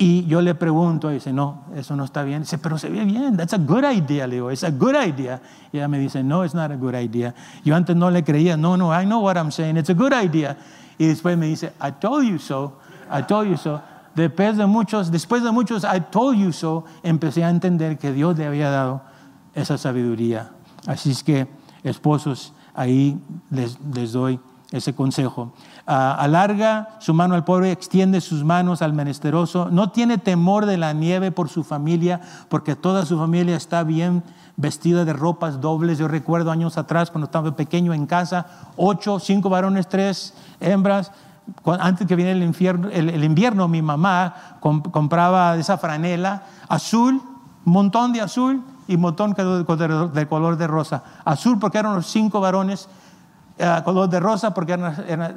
[0.00, 2.42] Y yo le pregunto, y dice, no, eso no está bien.
[2.42, 5.40] Dice, pero se ve bien, that's a good idea, le digo, it's a good idea.
[5.72, 7.34] Y ella me dice, no, it's not a good idea.
[7.64, 10.12] Yo antes no le creía, no, no, I know what I'm saying, it's a good
[10.12, 10.56] idea.
[10.98, 12.74] Y después me dice, I told you so,
[13.10, 13.80] I told you so.
[14.18, 18.36] Después de muchos, después de muchos, I told you so, empecé a entender que Dios
[18.36, 19.00] le había dado
[19.54, 20.50] esa sabiduría.
[20.88, 21.46] Así es que,
[21.84, 23.16] esposos, ahí
[23.48, 24.40] les, les doy
[24.72, 25.52] ese consejo.
[25.86, 29.68] Ah, alarga su mano al pobre, extiende sus manos al menesteroso.
[29.70, 34.24] No tiene temor de la nieve por su familia, porque toda su familia está bien
[34.56, 35.98] vestida de ropas dobles.
[35.98, 41.12] Yo recuerdo años atrás, cuando estaba pequeño en casa, ocho, cinco varones, tres hembras
[41.80, 47.22] antes que viene el, el, invierno, mi mamá compraba esa franela azul,
[47.64, 51.02] montón de azul y montón de, color de rosa.
[51.24, 52.88] Azul porque eran los cinco varones,
[53.58, 54.78] eh, color de rosa porque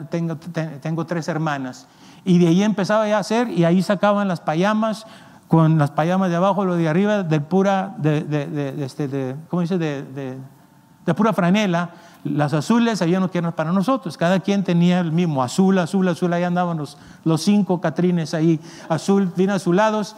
[0.10, 1.88] tengo, tengo, tres hermanas.
[2.24, 5.06] Y de ahí empezaba ya a hacer y ahí sacaban las payamas
[5.48, 9.78] con las payamas de abajo, lo de arriba, de pura, de, de, este, ¿cómo dice?
[9.78, 11.90] de pura franela
[12.24, 14.18] las azules había que eran para nosotros.
[14.18, 16.32] Cada quien tenía el mismo, azul, azul, azul.
[16.34, 16.98] Ahí andaban los,
[17.42, 20.16] cinco catrines ahí, azul, bien azulados.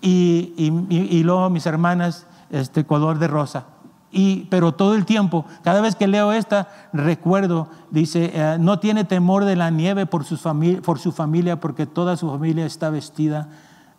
[0.00, 3.64] Y, y, luego mis hermanas, este color de rosa.
[4.12, 9.04] Y, pero todo el tiempo, cada vez que leo esta, recuerdo, dice, eh, no tiene
[9.04, 10.36] temor de la nieve por, su
[10.82, 13.48] por su familia, porque toda su familia está vestida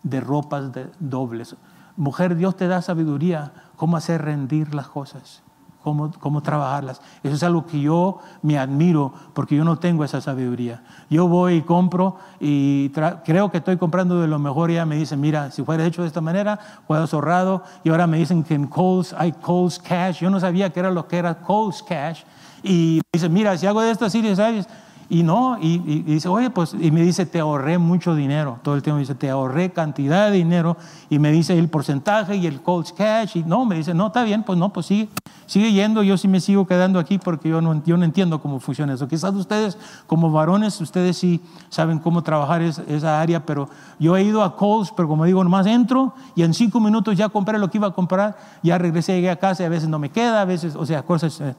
[0.02, 1.56] de ropas dobles.
[1.96, 5.42] Mujer, Dios te da sabiduría, cómo hacer rendir las cosas
[5.82, 7.00] cómo, trabajarlas.
[7.22, 10.82] Eso es algo que yo me admiro porque yo no tengo esa sabiduría.
[11.10, 12.90] Yo voy y compro y
[13.24, 16.02] creo que estoy comprando de lo mejor y ella me dice, mira, si fuera hecho
[16.02, 17.62] de esta manera, puedo ahorrado.
[17.84, 20.20] Y ahora me dicen que en Coles hay Coles Cash.
[20.20, 22.22] Yo no sabía qué era lo que era Coles Cash.
[22.62, 24.68] Y me dice, mira, si hago de estas series, ¿sabes?
[25.12, 28.58] Y no, y, dice, oye, pues, y me dice, te ahorré mucho dinero.
[28.62, 30.78] Todo el tiempo dice, te ahorré cantidad de dinero.
[31.10, 33.36] Y me dice el porcentaje y el cold cash.
[33.36, 35.10] Y no, me dice, no, está bien, pues no, pues sigue,
[35.52, 36.02] sigue yendo.
[36.02, 39.06] Yo sí me sigo quedando aquí porque yo no, yo no entiendo cómo funciona eso.
[39.06, 44.42] Quizás ustedes, como varones, ustedes sí saben cómo trabajar esa área, pero yo he ido
[44.42, 47.78] a Coles, pero como digo, nomás entro y en cinco minutos ya compré lo que
[47.78, 50.44] iba a comprar, ya regresé, llegué a casa y a veces no me queda, a
[50.46, 51.38] veces, o sea, cosas.
[51.42, 51.54] Eh,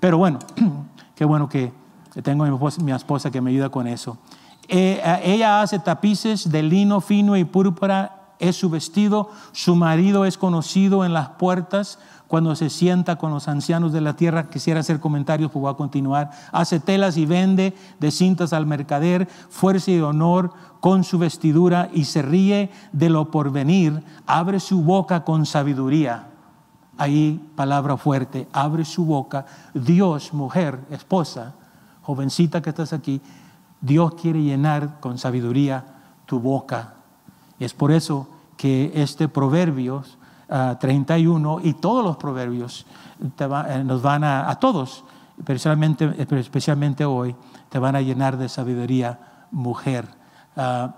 [0.00, 0.40] pero bueno,
[1.14, 1.72] qué bueno que
[2.22, 2.44] tengo
[2.82, 4.18] mi esposa, que me ayuda con eso.
[4.68, 9.30] Eh, ella hace tapices de lino fino y púrpura, es su vestido.
[9.52, 14.16] Su marido es conocido en las puertas cuando se sienta con los ancianos de la
[14.16, 14.50] tierra.
[14.50, 16.30] Quisiera hacer comentarios, pues voy a continuar.
[16.52, 22.04] Hace telas y vende de cintas al mercader, fuerza y honor con su vestidura y
[22.04, 24.02] se ríe de lo porvenir.
[24.26, 26.28] Abre su boca con sabiduría.
[26.98, 29.46] Ahí palabra fuerte, abre su boca.
[29.74, 31.54] Dios, mujer, esposa,
[32.02, 33.20] jovencita que estás aquí,
[33.80, 35.84] Dios quiere llenar con sabiduría
[36.24, 36.95] tu boca.
[37.58, 42.86] Es por eso que este Proverbios 31 ah, y todos los proverbios
[43.20, 45.04] eh, nos van a, a todos,
[45.38, 47.34] especialmente, especialmente hoy,
[47.68, 49.18] te van a llenar de sabiduría,
[49.50, 50.06] mujer.
[50.56, 50.94] Ah,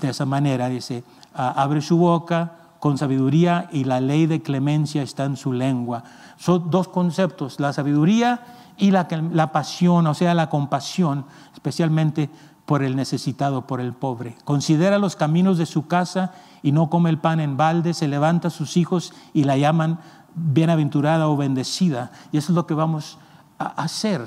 [0.00, 5.02] de esa manera dice, ah, abre su boca con sabiduría y la ley de clemencia
[5.02, 6.04] está en su lengua.
[6.38, 8.40] Son dos conceptos, la sabiduría
[8.76, 12.30] y la, la pasión, o sea, la compasión, especialmente
[12.66, 14.36] por el necesitado, por el pobre.
[14.44, 18.48] Considera los caminos de su casa y no come el pan en balde, se levanta
[18.48, 19.98] a sus hijos y la llaman
[20.34, 22.12] bienaventurada o bendecida.
[22.30, 23.18] Y eso es lo que vamos
[23.58, 24.26] a hacer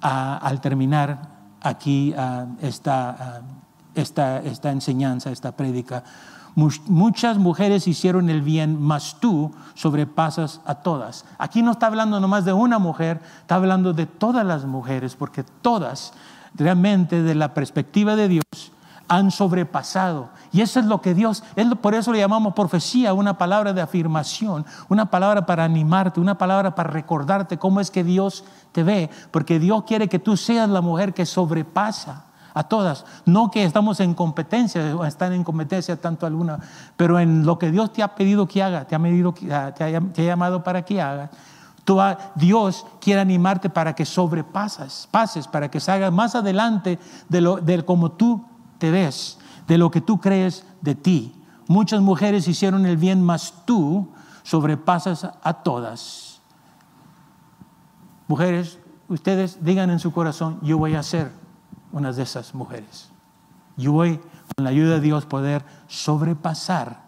[0.00, 2.14] al terminar aquí
[2.60, 3.42] esta,
[3.94, 6.04] esta, esta enseñanza, esta prédica.
[6.54, 11.26] Muchas mujeres hicieron el bien, mas tú sobrepasas a todas.
[11.36, 15.44] Aquí no está hablando nomás de una mujer, está hablando de todas las mujeres, porque
[15.44, 16.14] todas,
[16.56, 18.72] realmente, de la perspectiva de Dios,
[19.08, 20.30] han sobrepasado.
[20.52, 21.44] Y eso es lo que Dios,
[21.80, 26.74] por eso le llamamos profecía, una palabra de afirmación, una palabra para animarte, una palabra
[26.74, 30.80] para recordarte cómo es que Dios te ve, porque Dios quiere que tú seas la
[30.80, 33.04] mujer que sobrepasa a todas.
[33.26, 36.58] No que estamos en competencia, están en competencia tanto alguna,
[36.96, 39.72] pero en lo que Dios te ha pedido que haga, te ha, medido, te ha,
[39.74, 41.55] te ha llamado para que haga, Tú,
[42.34, 48.12] Dios quiere animarte para que sobrepases, pases, para que salgas más adelante de, lo, como
[48.12, 48.44] tú
[48.78, 51.34] te ves, de lo que tú crees de ti.
[51.68, 54.08] Muchas mujeres hicieron el bien, mas tú
[54.42, 56.40] sobrepasas a todas.
[58.28, 58.78] Mujeres,
[59.08, 61.30] ustedes digan en su corazón, yo voy a ser
[61.92, 63.10] una de esas mujeres.
[63.76, 64.20] Yo voy,
[64.56, 67.02] con la ayuda de Dios, poder sobrepasar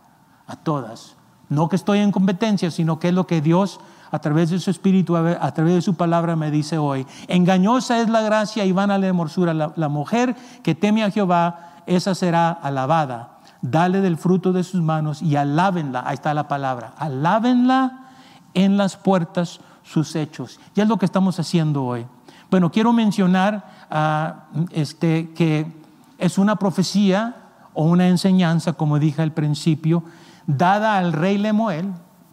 [0.47, 1.17] a todas.
[1.49, 4.71] No que estoy en competencia, sino que es lo que Dios a través de su
[4.71, 7.07] espíritu, a través de su palabra me dice hoy.
[7.27, 9.55] Engañosa es la gracia y van a la hermosura.
[9.55, 13.39] La, la mujer que teme a Jehová, esa será alabada.
[13.61, 16.05] Dale del fruto de sus manos y alábenla.
[16.07, 16.93] Ahí está la palabra.
[16.97, 18.09] Alábenla
[18.55, 20.61] en las puertas sus hechos.
[20.75, 22.07] Y es lo que estamos haciendo hoy.
[22.51, 25.71] Bueno, quiero mencionar ah, este, que
[26.19, 27.37] es una profecía
[27.75, 30.03] o una enseñanza, como dije al principio,
[30.47, 31.93] dada al rey Lemuel,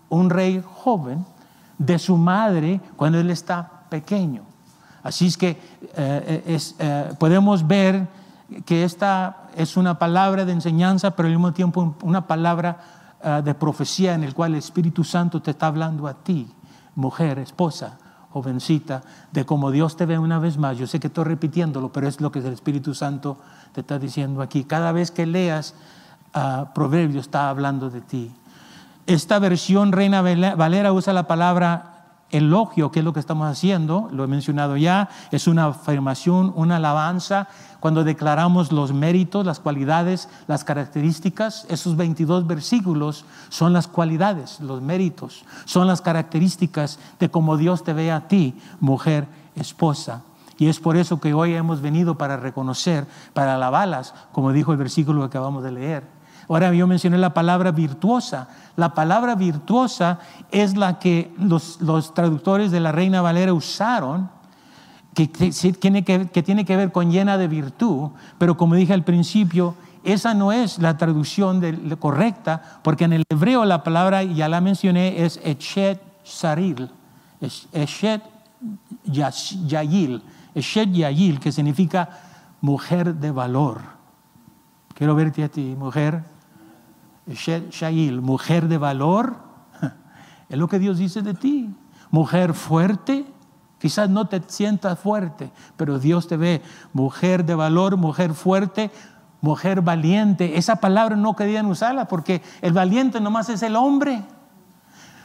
[0.09, 1.25] un rey joven,
[1.77, 4.43] de su madre cuando él está pequeño.
[5.03, 5.57] Así es que eh,
[5.97, 8.07] eh, es, eh, podemos ver
[8.65, 12.77] que esta es una palabra de enseñanza, pero al mismo tiempo una palabra
[13.43, 16.47] de profecía en el cual el Espíritu Santo te está hablando a ti,
[16.93, 17.97] mujer, esposa,
[18.29, 19.01] jovencita,
[19.31, 20.77] de cómo Dios te ve una vez más.
[20.77, 23.37] Yo sé que estoy repitiéndolo, pero es lo que el Espíritu Santo
[23.71, 24.63] te está diciendo aquí.
[24.65, 25.73] Cada vez que leas
[26.35, 28.31] uh, Proverbios está hablando de ti.
[29.07, 31.95] Esta versión Reina Valera usa la palabra
[32.31, 36.77] elogio, que es lo que estamos haciendo, lo he mencionado ya, es una afirmación, una
[36.77, 37.47] alabanza,
[37.79, 44.81] cuando declaramos los méritos, las cualidades, las características, esos 22 versículos son las cualidades, los
[44.81, 50.23] méritos, son las características de cómo Dios te ve a ti, mujer, esposa.
[50.57, 54.77] Y es por eso que hoy hemos venido para reconocer, para alabarlas, como dijo el
[54.77, 56.14] versículo que acabamos de leer.
[56.47, 58.47] Ahora yo mencioné la palabra virtuosa.
[58.75, 60.19] La palabra virtuosa
[60.51, 61.79] es la que los,
[62.13, 64.29] traductores de la Reina Valera usaron,
[65.13, 70.51] que, tiene que, ver con llena de virtud, pero como dije al principio, esa no
[70.51, 71.61] es la traducción
[71.99, 76.91] correcta, porque en el hebreo la palabra, ya la mencioné, es Eshet Saril,
[77.71, 78.21] Eshet
[79.05, 80.21] Yayil,
[80.53, 82.09] Eshet Yayil, que significa
[82.61, 83.81] mujer de valor.
[84.93, 86.34] Quiero verte a ti, mujer
[87.27, 89.37] Shail, mujer de valor,
[90.49, 91.73] es lo que Dios dice de ti.
[92.11, 93.25] Mujer fuerte,
[93.79, 96.61] quizás no te sientas fuerte, pero Dios te ve.
[96.93, 98.91] Mujer de valor, mujer fuerte,
[99.41, 100.57] mujer valiente.
[100.57, 104.23] Esa palabra no querían usarla porque el valiente nomás es el hombre.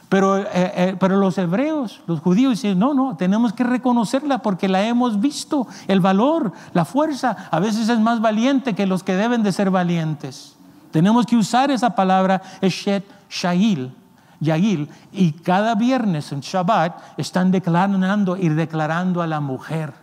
[0.09, 4.67] Pero, eh, eh, pero los hebreos, los judíos dicen, no, no, tenemos que reconocerla porque
[4.67, 7.47] la hemos visto, el valor, la fuerza.
[7.49, 10.57] A veces es más valiente que los que deben de ser valientes.
[10.91, 13.95] Tenemos que usar esa palabra Eshet Shahil,
[14.39, 19.93] Yahil, y cada viernes en Shabbat están declarando y declarando a la mujer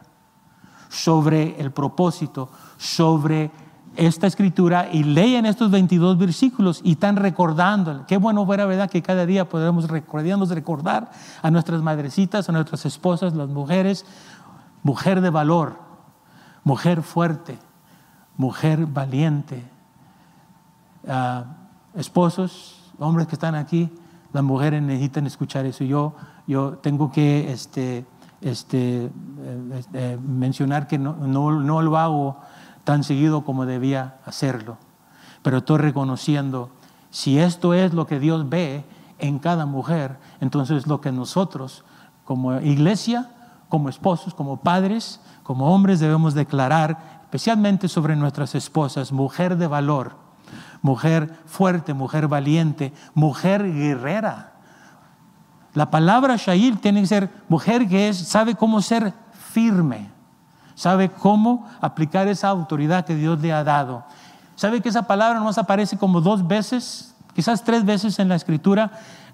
[0.88, 3.50] sobre el propósito, sobre
[3.96, 8.04] esta escritura y leen estos 22 versículos y están recordando.
[8.06, 8.88] Qué bueno fuera, ¿verdad?
[8.88, 11.10] Que cada día podemos recordar
[11.42, 14.06] a nuestras madrecitas, a nuestras esposas, las mujeres,
[14.84, 15.80] mujer de valor,
[16.62, 17.58] mujer fuerte,
[18.36, 19.68] mujer valiente,
[21.94, 23.90] esposos, hombres que están aquí,
[24.32, 25.84] las mujeres necesitan escuchar eso.
[25.84, 26.14] Yo,
[26.46, 28.04] yo tengo que este,
[28.40, 32.38] este, eh, eh, mencionar que no, no, lo hago
[32.84, 34.78] tan seguido como debía hacerlo,
[35.42, 36.70] pero estoy reconociendo,
[37.10, 38.84] si esto es lo que Dios ve
[39.18, 41.84] en cada mujer, entonces lo que nosotros
[42.24, 43.30] como iglesia,
[43.68, 50.27] como esposos, como padres, como hombres debemos declarar, especialmente sobre nuestras esposas, mujer de valor
[50.82, 54.52] mujer fuerte, mujer valiente, mujer guerrera.
[55.74, 59.12] La palabra Shail tiene que ser mujer que es, sabe cómo ser
[59.52, 60.10] firme,
[60.74, 64.04] sabe cómo aplicar esa autoridad que Dios le ha dado.
[64.56, 68.90] ¿Sabe que esa palabra nos aparece como dos veces, quizás tres veces en la escritura?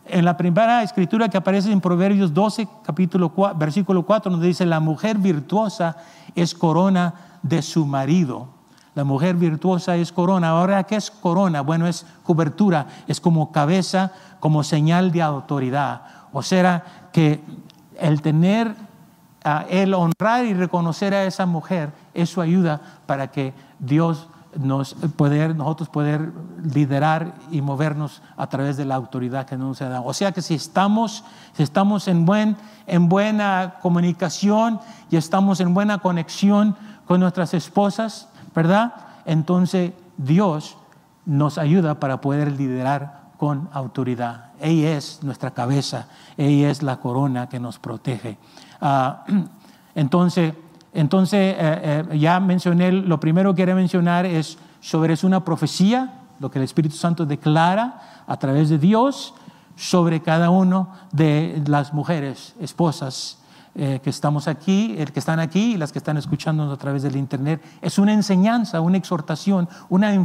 [0.06, 4.66] En la primera escritura que aparece en Proverbios 12, capítulo 4, versículo 4, nos dice,
[4.66, 5.96] la mujer virtuosa
[6.34, 8.53] es corona de su marido.
[8.94, 10.50] La mujer virtuosa es corona.
[10.50, 11.62] Ahora, ¿qué es corona?
[11.62, 16.02] Bueno, es cobertura, es como cabeza, como señal de autoridad.
[16.32, 17.42] O sea, que
[17.98, 18.74] el tener,
[19.68, 25.88] el honrar y reconocer a esa mujer, eso ayuda para que Dios nos poder, nosotros
[25.88, 26.32] poder
[26.62, 30.04] liderar y movernos a través de la autoridad que nos dado.
[30.04, 31.24] O sea que si estamos,
[31.54, 34.80] si estamos en, buen, en buena comunicación
[35.10, 36.76] y estamos en buena conexión
[37.06, 38.94] con nuestras esposas, ¿verdad?
[39.24, 40.76] Entonces Dios
[41.26, 44.52] nos ayuda para poder liderar con autoridad.
[44.60, 48.38] Ella es nuestra cabeza, ella es la corona que nos protege.
[48.80, 49.24] Ah,
[49.94, 50.54] entonces,
[50.92, 56.20] entonces eh, eh, ya mencioné, lo primero que quiero mencionar es sobre es una profecía,
[56.38, 59.34] lo que el Espíritu Santo declara a través de Dios
[59.76, 63.38] sobre cada uno de las mujeres, esposas
[63.76, 67.02] eh, que estamos aquí, el que están aquí y las que están escuchándonos a través
[67.02, 67.60] del Internet.
[67.82, 70.24] Es una enseñanza, una exhortación, una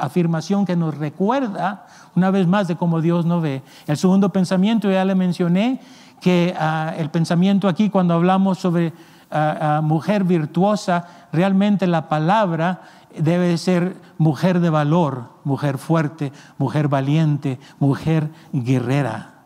[0.00, 1.86] afirmación que nos recuerda
[2.16, 3.62] una vez más de cómo Dios nos ve.
[3.86, 5.80] El segundo pensamiento, ya le mencioné,
[6.20, 8.92] que ah, el pensamiento aquí cuando hablamos sobre
[9.30, 12.82] ah, ah, mujer virtuosa, realmente la palabra
[13.16, 19.39] debe ser mujer de valor, mujer fuerte, mujer valiente, mujer guerrera.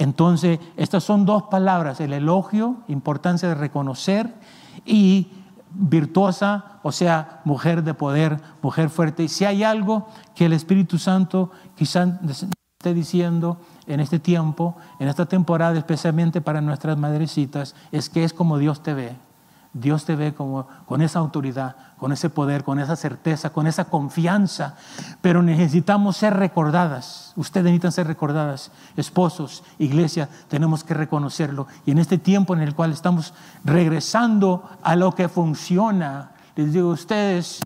[0.00, 4.34] Entonces, estas son dos palabras, el elogio, importancia de reconocer,
[4.86, 5.28] y
[5.74, 9.24] virtuosa, o sea, mujer de poder, mujer fuerte.
[9.24, 12.08] Y si hay algo que el Espíritu Santo quizás
[12.78, 18.32] esté diciendo en este tiempo, en esta temporada, especialmente para nuestras madrecitas, es que es
[18.32, 19.16] como Dios te ve.
[19.72, 23.84] Dios te ve como, con esa autoridad, con ese poder, con esa certeza, con esa
[23.84, 24.74] confianza,
[25.20, 27.32] pero necesitamos ser recordadas.
[27.36, 28.72] Ustedes necesitan ser recordadas.
[28.96, 31.68] Esposos, iglesia, tenemos que reconocerlo.
[31.86, 33.32] Y en este tiempo en el cual estamos
[33.64, 37.60] regresando a lo que funciona, les digo a ustedes,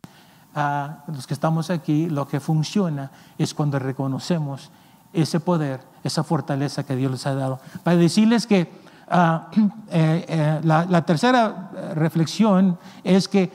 [0.54, 4.70] a los que estamos aquí, lo que funciona es cuando reconocemos
[5.14, 7.60] ese poder, esa fortaleza que Dios les ha dado.
[7.82, 9.48] Para decirles que Ah,
[9.90, 13.52] eh, eh, la, tercera reflexión es que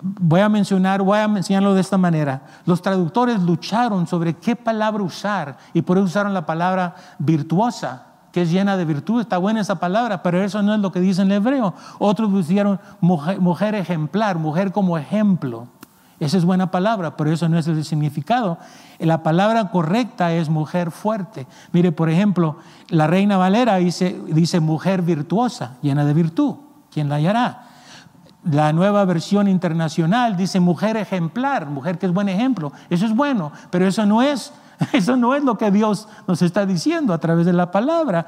[0.00, 2.42] voy a mencionar, voy a mencionarlo de esta manera.
[2.64, 8.42] Los traductores lucharon sobre qué palabra usar y por eso usaron la palabra virtuosa, que
[8.42, 9.20] es llena de virtud.
[9.20, 11.74] Está buena esa palabra, pero eso no es lo que dice en hebreo.
[11.98, 15.68] Otros pusieron mujer ejemplar, mujer como ejemplo.
[16.20, 18.58] Esa es buena palabra, pero eso no es el significado.
[18.98, 21.46] La palabra correcta es mujer fuerte.
[21.70, 22.56] Mire, por ejemplo,
[22.88, 26.56] la Reina Valera dice, mujer virtuosa, llena de virtud.
[26.90, 27.68] ¿Quién la hallará?
[28.42, 32.72] La nueva versión internacional dice mujer ejemplar, mujer que es buen ejemplo.
[32.90, 34.52] Eso es bueno, pero eso no es,
[34.92, 38.26] eso no es lo que Dios nos está diciendo a través de la palabra.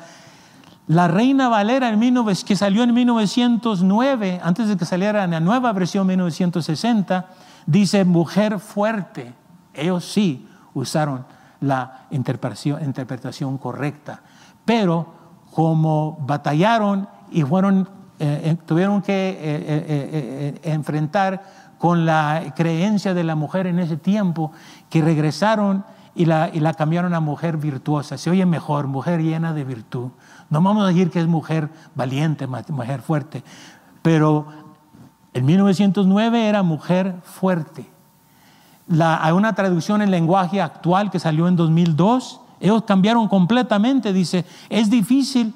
[0.87, 2.01] La Reina Valera, en
[2.45, 7.27] que salió en 1909, antes de que saliera la nueva versión 1960,
[7.71, 9.33] Dice mujer fuerte.
[9.75, 11.25] Ellos sí usaron
[11.61, 14.23] la interpretación, correcta.
[14.65, 15.07] Pero
[15.53, 21.45] como batallaron y fueron, eh, eh, tuvieron que eh, enfrentar
[21.79, 24.51] con la creencia de la mujer en ese tiempo,
[24.89, 25.85] que regresaron
[26.17, 28.19] y la, y la cambiaron a mujer virtuosa.
[28.19, 30.09] Se oye mejor, mujer llena de virtud.
[30.49, 33.45] No vamos a decir que es mujer valiente, mujer fuerte,
[34.03, 34.70] pero
[35.33, 37.87] en 1909 era mujer fuerte.
[38.99, 42.41] hay una traducción en lenguaje actual que salió en 2002.
[42.61, 44.13] Ellos cambiaron completamente.
[44.13, 45.55] Dice, es difícil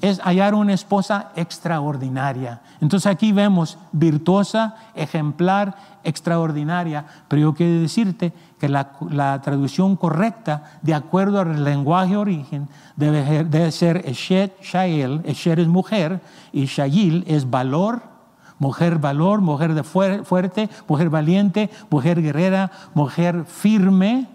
[0.00, 2.60] es hallar una esposa extraordinaria.
[2.80, 7.06] Entonces aquí vemos virtuosa, ejemplar, extraordinaria.
[7.28, 14.02] Pero yo quiero decirte que la, traducción correcta, de acuerdo al lenguaje origen, debe, ser
[14.06, 15.22] Eshet Shael.
[15.24, 16.20] Eshet es mujer
[16.52, 18.15] y Shail es valor
[18.58, 24.28] Mujer valor, mujer de fuerte, mujer valiente, mujer guerrera, mujer firme.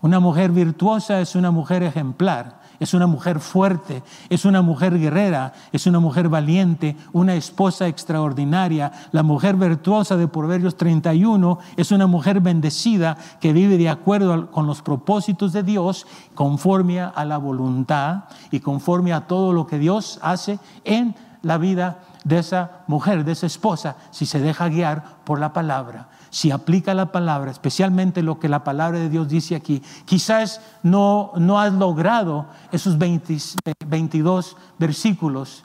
[0.00, 5.52] Una mujer virtuosa es una mujer ejemplar, es una mujer fuerte, es una mujer guerrera,
[5.72, 8.92] es una mujer valiente, una esposa extraordinaria.
[9.12, 14.66] La mujer virtuosa de Proverbios 31 es una mujer bendecida que vive de acuerdo con
[14.66, 20.18] los propósitos de Dios, conforme a la voluntad y conforme a todo lo que Dios
[20.22, 25.40] hace en la vida de esa mujer, de esa esposa, si se deja guiar por
[25.40, 29.82] la palabra, si aplica la palabra, especialmente lo que la palabra de Dios dice aquí.
[30.04, 35.64] Quizás no, no has logrado esos 22 versículos,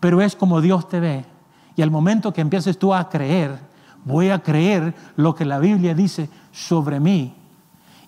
[0.00, 1.24] pero es como Dios te ve.
[1.76, 3.58] Y al momento que empieces tú a creer,
[4.04, 7.34] voy a creer lo que la Biblia dice sobre mí.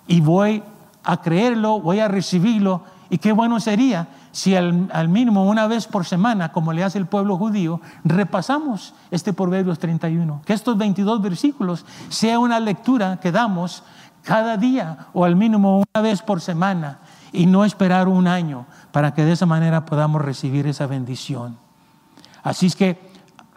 [0.07, 0.63] Y voy
[1.05, 2.83] a creerlo, voy a recibirlo.
[3.11, 7.07] Y qué bueno sería si al, mínimo una vez por semana, como le hace el
[7.07, 13.83] pueblo judío, repasamos este Proverbios 31, que estos 22 versículos sea una lectura que damos
[14.23, 16.99] cada día o al mínimo una vez por semana
[17.33, 21.57] y no esperar un año para que de esa manera podamos recibir esa bendición.
[22.43, 23.01] Así es que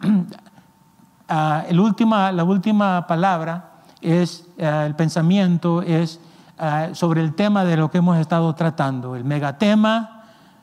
[1.28, 6.20] ah, la última palabra es, ah, el pensamiento es
[6.58, 10.13] ah, sobre el tema de lo que hemos estado tratando, el megatema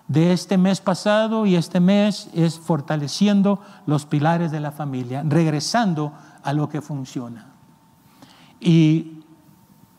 [0.08, 6.14] de este mes pasado y este mes es fortaleciendo los pilares de la familia, regresando
[6.44, 7.48] a lo que funciona.
[8.60, 9.18] Y,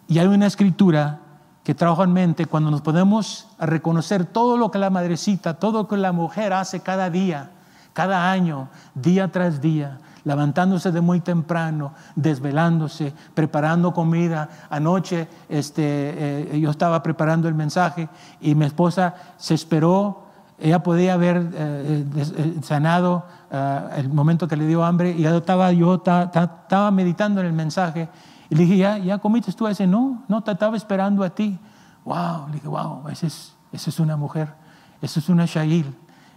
[0.08, 1.20] hay una escritura
[1.64, 5.88] que trabajo en mente cuando nos podemos reconocer todo lo que la madrecita, todo lo
[5.88, 7.50] que la mujer hace cada día,
[7.94, 14.48] cada año, día tras día, levantándose de muy temprano, desvelándose, preparando comida.
[14.70, 18.08] Anoche este, eh, yo estaba preparando el mensaje
[18.40, 20.24] y mi esposa se esperó,
[20.58, 23.26] ella podía haber eh, eh, sanado
[23.96, 28.08] el momento que le dio hambre y yo estaba, yo estaba meditando en el mensaje
[28.48, 29.86] y le dije, ¿ya, ya comiste tú ese?
[29.86, 31.58] No, no, te estaba esperando a ti.
[32.04, 34.54] Wow, le dije, wow, esa es, esa es una mujer,
[35.02, 35.94] esa es una Shail,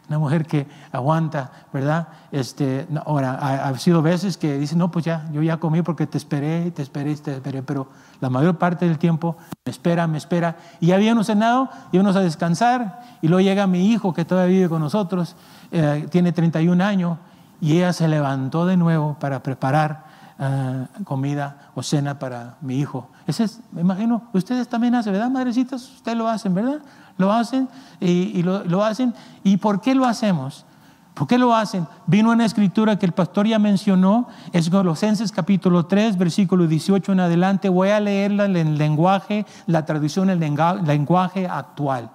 [0.07, 2.07] una mujer que aguanta, ¿verdad?
[2.31, 6.07] Este, ahora, ha, ha, sido veces que dice, no, pues ya, yo ya comí porque
[6.07, 7.87] te esperé, te esperé, te esperé, pero
[8.21, 10.57] la mayor parte del tiempo me espera, me espera.
[10.79, 14.69] Y ya habíamos cenado, íbamos a descansar, y luego llega mi hijo que todavía vive
[14.69, 15.35] con nosotros,
[15.71, 17.17] eh, tiene 31 años,
[17.61, 20.05] y ella se levantó de nuevo para preparar
[20.37, 23.07] Uh, comida o cena para mi hijo.
[23.27, 25.89] Ese es, me imagino, ustedes también hacen, ¿verdad, madrecitas?
[25.95, 26.79] Ustedes lo hacen, ¿verdad?
[27.17, 27.67] Lo hacen
[27.99, 29.13] y, lo, hacen.
[29.43, 30.65] ¿Y por qué lo hacemos?
[31.13, 31.87] ¿Por qué lo hacen?
[32.05, 37.21] Vino una escritura que el pastor ya mencionó, es Colosenses capítulo 3, versículo 18 en
[37.21, 37.69] adelante.
[37.69, 42.11] Voy a leerla en el lenguaje, la traducción el lenguaje actual.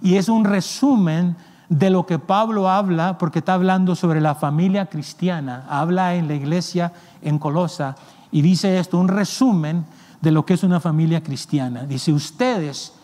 [0.00, 1.36] Y es un resumen
[1.68, 6.34] de lo que Pablo habla, porque está hablando sobre la familia cristiana, habla en la
[6.34, 6.92] iglesia
[7.22, 7.94] en Colosa
[8.32, 9.84] y dice esto, un resumen
[10.20, 11.84] de lo que es una familia cristiana.
[11.84, 12.94] Dice, ustedes,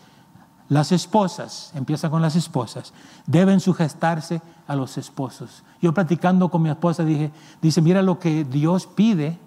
[0.67, 2.93] las esposas, empieza con las esposas,
[3.27, 5.63] deben sujetarse a los esposos.
[5.81, 9.37] Yo platicando con mi esposa dije, dice, mira lo que Dios pide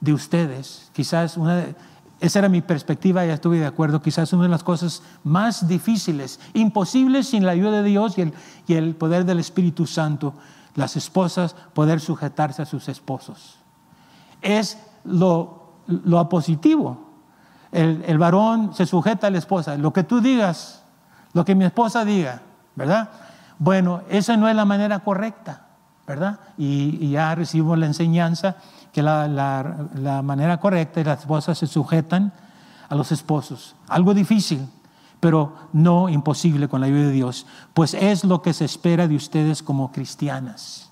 [0.00, 0.90] de ustedes.
[0.94, 1.74] Quizás una de,
[2.20, 4.02] esa era mi perspectiva, ya estuve de acuerdo.
[4.02, 8.34] Quizás una de las cosas más difíciles, imposibles sin la ayuda de Dios y el,
[8.66, 10.34] y el poder del Espíritu Santo,
[10.74, 13.56] las esposas poder sujetarse a sus esposos.
[14.42, 17.08] Es lo, lo positivo.
[17.72, 19.76] El, el, varón se sujeta a la esposa.
[19.76, 20.82] Lo que tú digas,
[21.32, 22.42] lo que mi esposa diga,
[22.74, 23.10] ¿verdad?
[23.58, 25.66] Bueno, esa no es la manera correcta,
[26.06, 26.40] ¿verdad?
[26.56, 28.56] Y, ya recibimos la enseñanza
[28.92, 32.32] que la, la, la manera correcta y las esposas se sujetan
[32.88, 33.76] a los esposos.
[33.86, 34.66] Algo difícil,
[35.20, 39.14] pero no imposible con la ayuda de Dios, pues es lo que se espera de
[39.14, 40.89] ustedes como cristianas.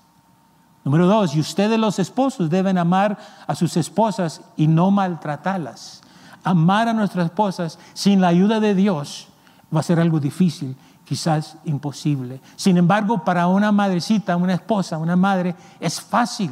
[0.83, 6.01] Número dos, y ustedes los esposos deben amar a sus esposas y no maltratarlas.
[6.43, 9.27] Amar a nuestras esposas sin la ayuda de Dios
[9.75, 10.75] va a ser algo difícil,
[11.05, 12.39] quizás imposible.
[12.55, 16.51] Sin embargo, para una madrecita, una esposa, una madre, es fácil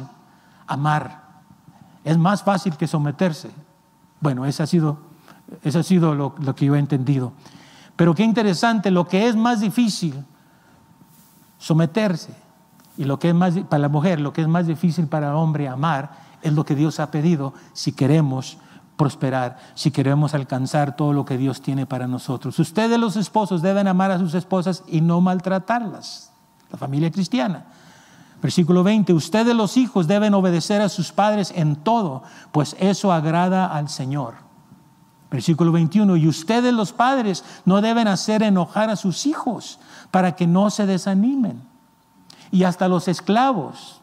[0.66, 1.28] amar
[2.08, 3.50] es más fácil que someterse.
[4.20, 4.98] Bueno, eso ha sido,
[5.62, 7.32] ha sido lo que yo he entendido.
[7.96, 10.24] Pero qué interesante, lo que es más difícil,
[11.58, 12.34] someterse,
[12.98, 15.34] y lo que es más, para la mujer, lo que es más difícil para el
[15.36, 16.10] hombre, amar,
[16.42, 18.58] es lo que Dios ha pedido si queremos
[18.96, 22.58] prosperar, si queremos alcanzar todo lo que Dios tiene para nosotros.
[22.58, 26.32] Ustedes los esposos deben amar a sus esposas y no maltratarlas,
[26.72, 27.66] la familia cristiana.
[28.42, 33.66] Versículo 20, ustedes los hijos deben obedecer a sus padres en todo, pues eso agrada
[33.66, 34.34] al Señor.
[35.30, 39.78] Versículo 21, y ustedes los padres no deben hacer enojar a sus hijos
[40.10, 41.62] para que no se desanimen.
[42.50, 44.00] Y hasta los esclavos,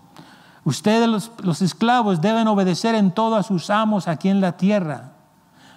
[0.64, 5.12] ustedes los, los esclavos deben obedecer en todo a sus amos aquí en la tierra.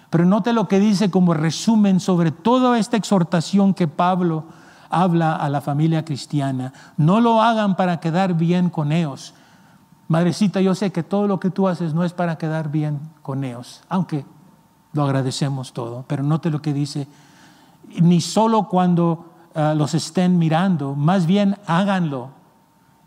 [0.09, 4.45] Pero note lo que dice como resumen sobre toda esta exhortación que Pablo
[4.89, 6.73] habla a la familia cristiana.
[6.97, 9.33] No lo hagan para quedar bien con ellos.
[10.07, 13.43] Madrecita, yo sé que todo lo que tú haces no es para quedar bien con
[13.43, 14.25] ellos, aunque
[14.93, 17.07] lo agradecemos todo, pero note lo que dice,
[18.01, 22.29] ni solo cuando uh, los estén mirando, más bien háganlo.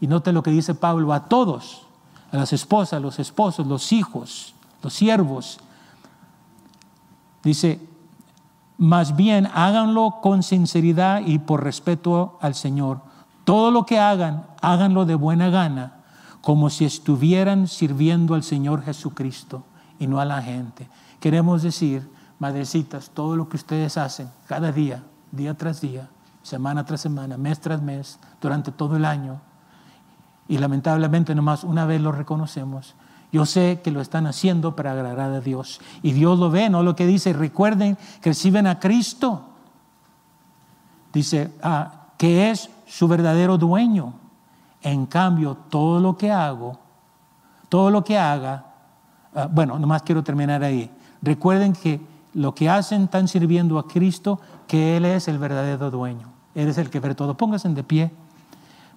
[0.02, 1.86] Y note lo que dice Pablo a todos,
[2.32, 5.60] a las esposas, los esposos, los hijos, los siervos.
[7.44, 7.78] Dice,
[8.78, 13.00] más bien háganlo con sinceridad y por respeto al Señor.
[13.44, 16.00] Todo lo que hagan, háganlo de buena gana,
[16.40, 19.62] como si estuvieran sirviendo al Señor Jesucristo
[20.00, 20.88] y no a la gente.
[21.20, 26.08] Queremos decir, madrecitas, todo lo que ustedes hacen cada día, día tras día,
[26.42, 29.40] semana tras semana, mes tras mes, durante todo el año,
[30.52, 32.94] y lamentablemente nomás una vez lo reconocemos,
[33.32, 35.80] yo sé que lo están haciendo para agradar a Dios.
[36.02, 36.82] Y Dios lo ve, ¿no?
[36.82, 39.40] Lo que dice, recuerden que reciben a Cristo.
[41.10, 44.12] Dice, ah, que es su verdadero dueño.
[44.82, 46.78] En cambio, todo lo que hago,
[47.70, 48.66] todo lo que haga,
[49.34, 50.90] ah, bueno, nomás quiero terminar ahí.
[51.22, 51.98] Recuerden que
[52.34, 56.28] lo que hacen están sirviendo a Cristo, que Él es el verdadero dueño.
[56.54, 57.38] Él es el que ve todo.
[57.38, 58.10] Pónganse de pie,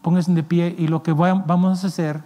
[0.06, 2.22] pónganse de pie y lo que vamos a hacer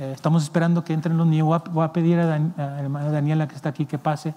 [0.00, 1.62] eh, estamos esperando que entren los niños.
[1.70, 4.34] Voy a, pedir a, Dan, a, hermana Daniela que está aquí que pase,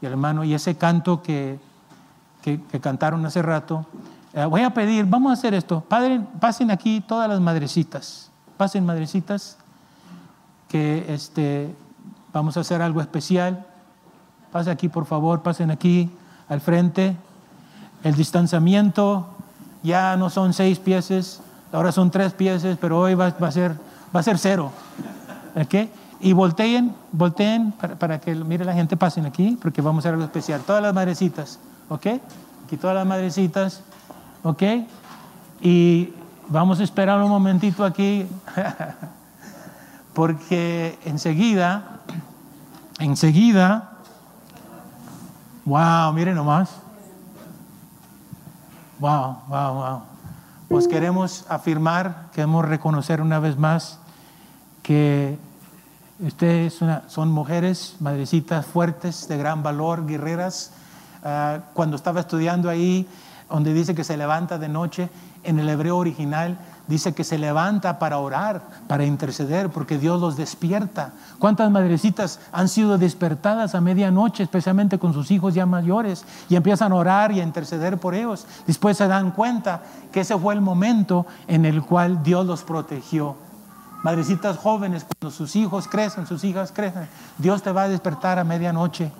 [0.00, 1.60] y el hermano, y ese canto que,
[2.42, 3.86] que, cantaron hace rato.
[4.34, 5.82] Eh, voy a pedir, vamos a hacer esto.
[5.82, 8.28] Padre, pasen aquí todas las madrecitas.
[8.56, 9.56] Pasen madrecitas,
[10.66, 11.72] que este,
[12.32, 13.64] vamos a hacer algo especial.
[14.50, 16.10] Pasen aquí, por favor, pasen aquí
[16.48, 17.16] al frente.
[18.02, 19.28] El distanciamiento
[19.84, 21.40] ya no son seis piezas,
[21.72, 23.72] ahora son tres piezas, pero hoy va, a, ser,
[24.14, 24.70] va a ser cero.
[25.56, 25.90] ¿Okay?
[26.20, 30.14] Y volteen, volteen para, para, que mire la gente, pasen aquí, porque vamos a hacer
[30.14, 30.60] algo especial.
[30.60, 31.58] Todas las madrecitas,
[31.88, 32.06] ¿ok?
[32.64, 33.82] Aquí todas las madrecitas,
[34.44, 34.62] ¿ok?
[35.60, 36.12] Y
[36.48, 38.26] vamos a esperar un momentito aquí,
[40.14, 42.00] porque enseguida,
[42.98, 43.90] enseguida,
[45.64, 46.70] wow, miren nomás.
[49.00, 50.11] Wow, wow, wow.
[50.72, 53.98] Pues queremos afirmar, queremos reconocer una vez más
[54.82, 55.36] que
[56.18, 60.72] ustedes son mujeres, madrecitas fuertes, de gran valor, guerreras.
[61.22, 63.06] Ah, cuando estaba estudiando ahí,
[63.50, 65.10] donde dice que se levanta de noche,
[65.44, 66.56] en el hebreo original
[66.88, 71.12] dice que se levanta para orar, para interceder, porque Dios los despierta.
[71.38, 76.92] ¿Cuántas madrecitas han sido despertadas a medianoche, especialmente con sus hijos ya mayores, y empiezan
[76.92, 78.46] a orar y a interceder por ellos?
[78.66, 83.36] Después se dan cuenta que ese fue el momento en el cual Dios los protegió.
[84.02, 87.08] Madrecitas jóvenes, cuando sus hijos crecen, sus hijas crecen,
[87.38, 89.12] Dios te va a despertar a medianoche.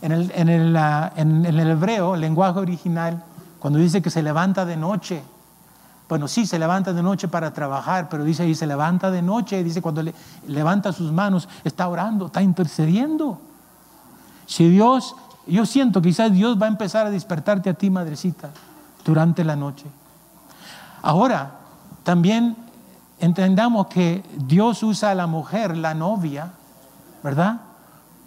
[0.00, 0.76] En el, en el,
[1.16, 3.22] en el hebreo, el lenguaje original,
[3.58, 5.22] cuando dice que se levanta de noche,
[6.08, 9.64] bueno, sí, se levanta de noche para trabajar, pero dice ahí, se levanta de noche,
[9.64, 10.14] dice cuando le,
[10.46, 13.40] levanta sus manos, está orando, está intercediendo.
[14.46, 18.50] Si Dios, yo siento, quizás Dios va a empezar a despertarte a ti, madrecita,
[19.04, 19.86] durante la noche.
[21.00, 21.52] Ahora,
[22.02, 22.56] también
[23.18, 26.52] entendamos que Dios usa a la mujer, la novia,
[27.22, 27.62] ¿verdad?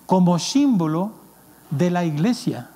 [0.07, 1.11] Como símbolo
[1.69, 2.69] de la iglesia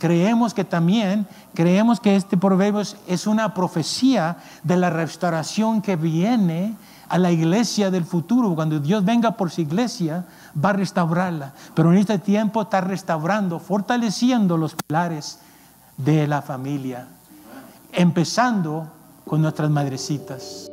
[0.00, 6.74] creemos que también, creemos que este proverbio es una profecía de la restauración que viene
[7.08, 8.54] a la iglesia del futuro.
[8.54, 10.24] Cuando Dios venga por su iglesia,
[10.56, 11.52] va a restaurarla.
[11.74, 15.38] Pero en este tiempo está restaurando, fortaleciendo los pilares
[15.96, 17.06] de la familia,
[17.92, 18.88] empezando
[19.26, 20.69] con nuestras madrecitas.